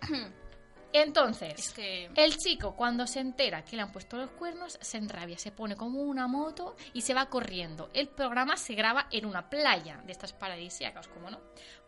[0.92, 4.96] Entonces, Es que- el chico cuando se entera que le han puesto los cuernos, se
[4.98, 7.90] enrabia, se pone como una moto y se va corriendo.
[7.92, 11.40] El programa se graba en una playa de estas paradisíacas, como no.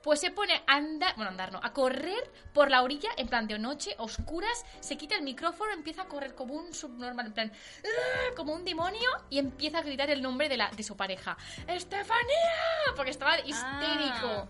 [0.03, 3.29] Pues se pone a andar, bueno, a andar no, a correr por la orilla en
[3.29, 7.33] plan de noche, oscuras, se quita el micrófono, empieza a correr como un subnormal, en
[7.33, 7.53] plan,
[7.85, 11.37] "Ah", como un demonio y empieza a gritar el nombre de, la, de su pareja.
[11.67, 12.93] ¡Estefanía!
[12.97, 14.49] Porque estaba histérico.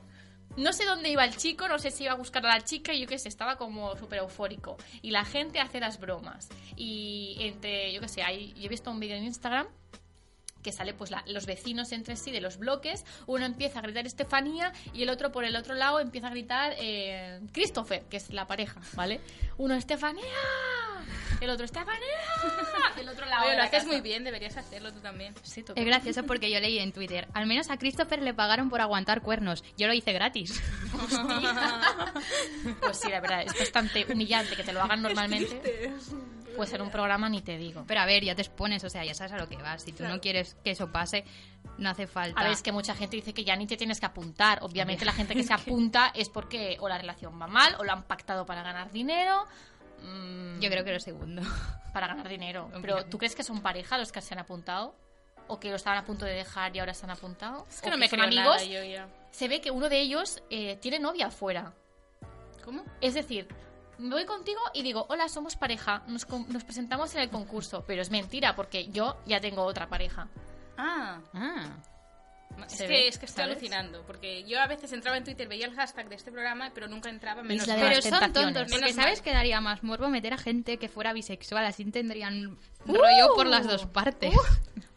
[0.58, 2.92] No sé dónde iba el chico, no sé si iba a buscar a la chica,
[2.92, 4.76] y yo qué sé, estaba como súper eufórico.
[5.02, 6.48] Y la gente hace las bromas.
[6.74, 9.68] Y entre, yo qué sé, hay, yo he visto un vídeo en Instagram
[10.62, 14.06] que sale pues la- los vecinos entre sí de los bloques, uno empieza a gritar
[14.06, 18.32] Estefanía y el otro por el otro lado empieza a gritar eh, Christopher, que es
[18.32, 19.20] la pareja, ¿vale?
[19.56, 20.24] Uno Estefanía,
[21.40, 22.00] el otro Estefanía,
[23.00, 23.42] el otro lado.
[23.44, 23.86] Oye, lo la haces casa.
[23.92, 25.34] muy bien, deberías hacerlo tú también.
[25.42, 28.80] Sí, Es gracioso porque yo leí en Twitter, al menos a Christopher le pagaron por
[28.80, 29.64] aguantar cuernos.
[29.76, 30.60] Yo lo hice gratis.
[32.80, 35.92] Pues sí, la verdad, es bastante humillante que te lo hagan normalmente.
[36.58, 37.84] Pues en un programa ni te digo.
[37.86, 39.82] Pero a ver, ya te expones, o sea, ya sabes a lo que vas.
[39.82, 41.24] Si tú no quieres que eso pase,
[41.78, 42.38] no hace falta.
[42.40, 44.58] A ver, es que mucha gente dice que ya ni te tienes que apuntar.
[44.62, 47.92] Obviamente la gente que se apunta es porque o la relación va mal o lo
[47.92, 49.44] han pactado para ganar dinero.
[50.02, 51.42] mm, Yo creo que lo segundo.
[51.92, 52.70] Para ganar dinero.
[52.82, 54.94] Pero ¿tú crees que son pareja los que se han apuntado?
[55.46, 57.66] ¿O que lo estaban a punto de dejar y ahora se han apuntado?
[57.70, 58.56] Es que ¿O no me son creo amigos?
[58.56, 59.08] nada yo ya.
[59.30, 61.72] Se ve que uno de ellos eh, tiene novia afuera.
[62.64, 62.84] ¿Cómo?
[63.00, 63.48] Es decir,
[63.98, 67.84] voy contigo y digo, hola, somos pareja, nos, nos presentamos en el concurso.
[67.86, 70.28] Pero es mentira, porque yo ya tengo otra pareja.
[70.76, 71.20] Ah.
[72.66, 73.56] Es Se que, es que estoy ¿sabes?
[73.56, 76.88] alucinando, porque yo a veces entraba en Twitter, veía el hashtag de este programa, pero
[76.88, 80.08] nunca entraba menos Isla de Pero son tontos, porque Menos ¿sabes que daría más morbo
[80.08, 81.64] meter a gente que fuera bisexual?
[81.66, 82.94] Así tendrían ¡Uh!
[82.94, 84.34] rollo por las dos partes.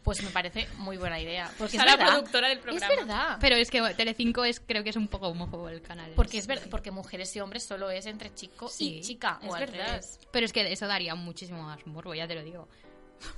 [0.03, 1.51] Pues me parece muy buena idea.
[1.59, 2.07] Porque es verdad.
[2.07, 2.91] productora del programa.
[2.93, 3.37] Es verdad.
[3.39, 6.11] Pero es que Telecinco es, creo que es un poco homófobo el canal.
[6.15, 9.39] Porque es verdad, porque mujeres y hombres solo es entre chico Sí, y chica.
[9.43, 9.87] es o al verdad.
[9.87, 10.19] revés.
[10.31, 12.67] Pero es que eso daría muchísimo más morbo, ya te lo digo.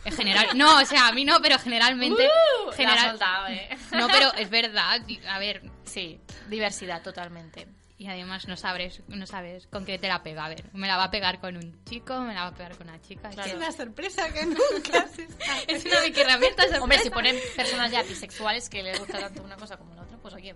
[0.05, 2.23] En general, no, o sea, a mí no, pero generalmente.
[2.25, 3.69] Uh, la general, soltado, eh.
[3.91, 5.01] No, pero es verdad.
[5.27, 7.67] A ver, Sí, diversidad totalmente.
[8.03, 10.45] Y además no sabes, no sabes con qué te la pega.
[10.45, 12.75] A ver, me la va a pegar con un chico, me la va a pegar
[12.77, 13.29] con una chica.
[13.29, 15.63] es una sorpresa que nunca se sabe.
[15.67, 17.11] Es una herramienta Hombre, si sorpresa.
[17.11, 20.55] ponen personas ya bisexuales que les gusta tanto una cosa como la otra, pues oye.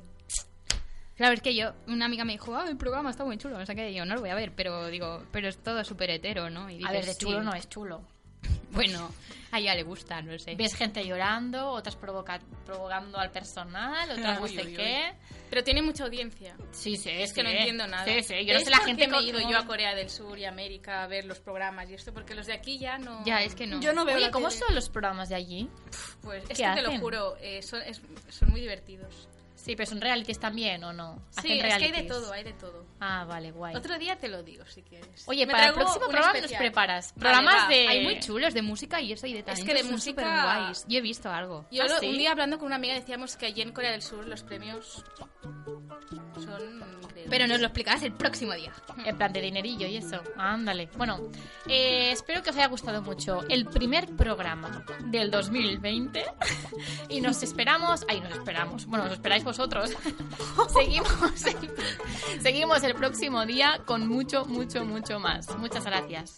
[1.16, 3.66] Claro, es que yo, una amiga me dijo, ah, el programa está muy chulo, no
[3.66, 6.52] sé qué, yo no lo voy a ver, pero digo, pero es todo súper hetero,
[6.52, 6.70] ¿no?
[6.70, 7.20] Y A dices, ver, de sí.
[7.20, 8.04] chulo no es chulo.
[8.72, 9.10] Bueno,
[9.52, 10.54] a ella le gusta, no sé.
[10.56, 14.76] Ves gente llorando, otras provoca provocando al personal, otras no Uy, sé uy, uy.
[14.76, 15.14] qué.
[15.50, 16.56] Pero tiene mucha audiencia.
[16.72, 17.56] Sí, sí, Es que no sí.
[17.56, 18.04] entiendo nada.
[18.06, 20.10] Sí, sí, yo no ¿Veis sé la gente me he ido yo a Corea del
[20.10, 23.24] Sur y América a ver los programas y esto, porque los de aquí ya no...
[23.26, 23.80] Ya, es que no.
[23.80, 25.70] Yo no veo Oye, ¿cómo son los programas de allí?
[26.22, 29.28] Pues es ¿Qué que te lo juro, eh, son, es- son muy divertidos.
[29.68, 31.22] Sí, pero son realities también, ¿o no?
[31.42, 32.86] Sí, es que hay de todo, hay de todo.
[33.02, 33.76] Ah, vale, guay.
[33.76, 35.28] Otro día te lo digo, si quieres.
[35.28, 36.60] Oye, Me para el próximo programa nos especial.
[36.60, 37.14] preparas.
[37.18, 37.68] Vale, Programas va.
[37.68, 37.88] de...
[37.90, 40.86] Hay muy chulos de música y eso y de que talentos de son música- superguays.
[40.88, 41.66] Yo he visto algo.
[41.70, 42.08] Yo ¿Ah, lo- sí?
[42.08, 45.04] un día hablando con una amiga decíamos que allí en Corea del Sur los premios
[46.36, 46.62] son
[47.04, 47.28] increíbles.
[47.30, 48.72] Pero nos lo explicarás el próximo día.
[49.06, 50.22] En plan de dinerillo y eso.
[50.38, 50.90] Ándale.
[50.96, 51.20] Bueno,
[51.68, 56.24] eh, espero que os haya gustado mucho el primer programa del 2020.
[57.10, 58.06] Y nos esperamos.
[58.10, 58.86] Ay, nos esperamos.
[58.86, 59.57] Bueno, nos esperáis vosotros.
[60.74, 61.58] seguimos, el,
[62.42, 65.58] seguimos el próximo día con mucho, mucho, mucho más.
[65.58, 66.38] Muchas gracias.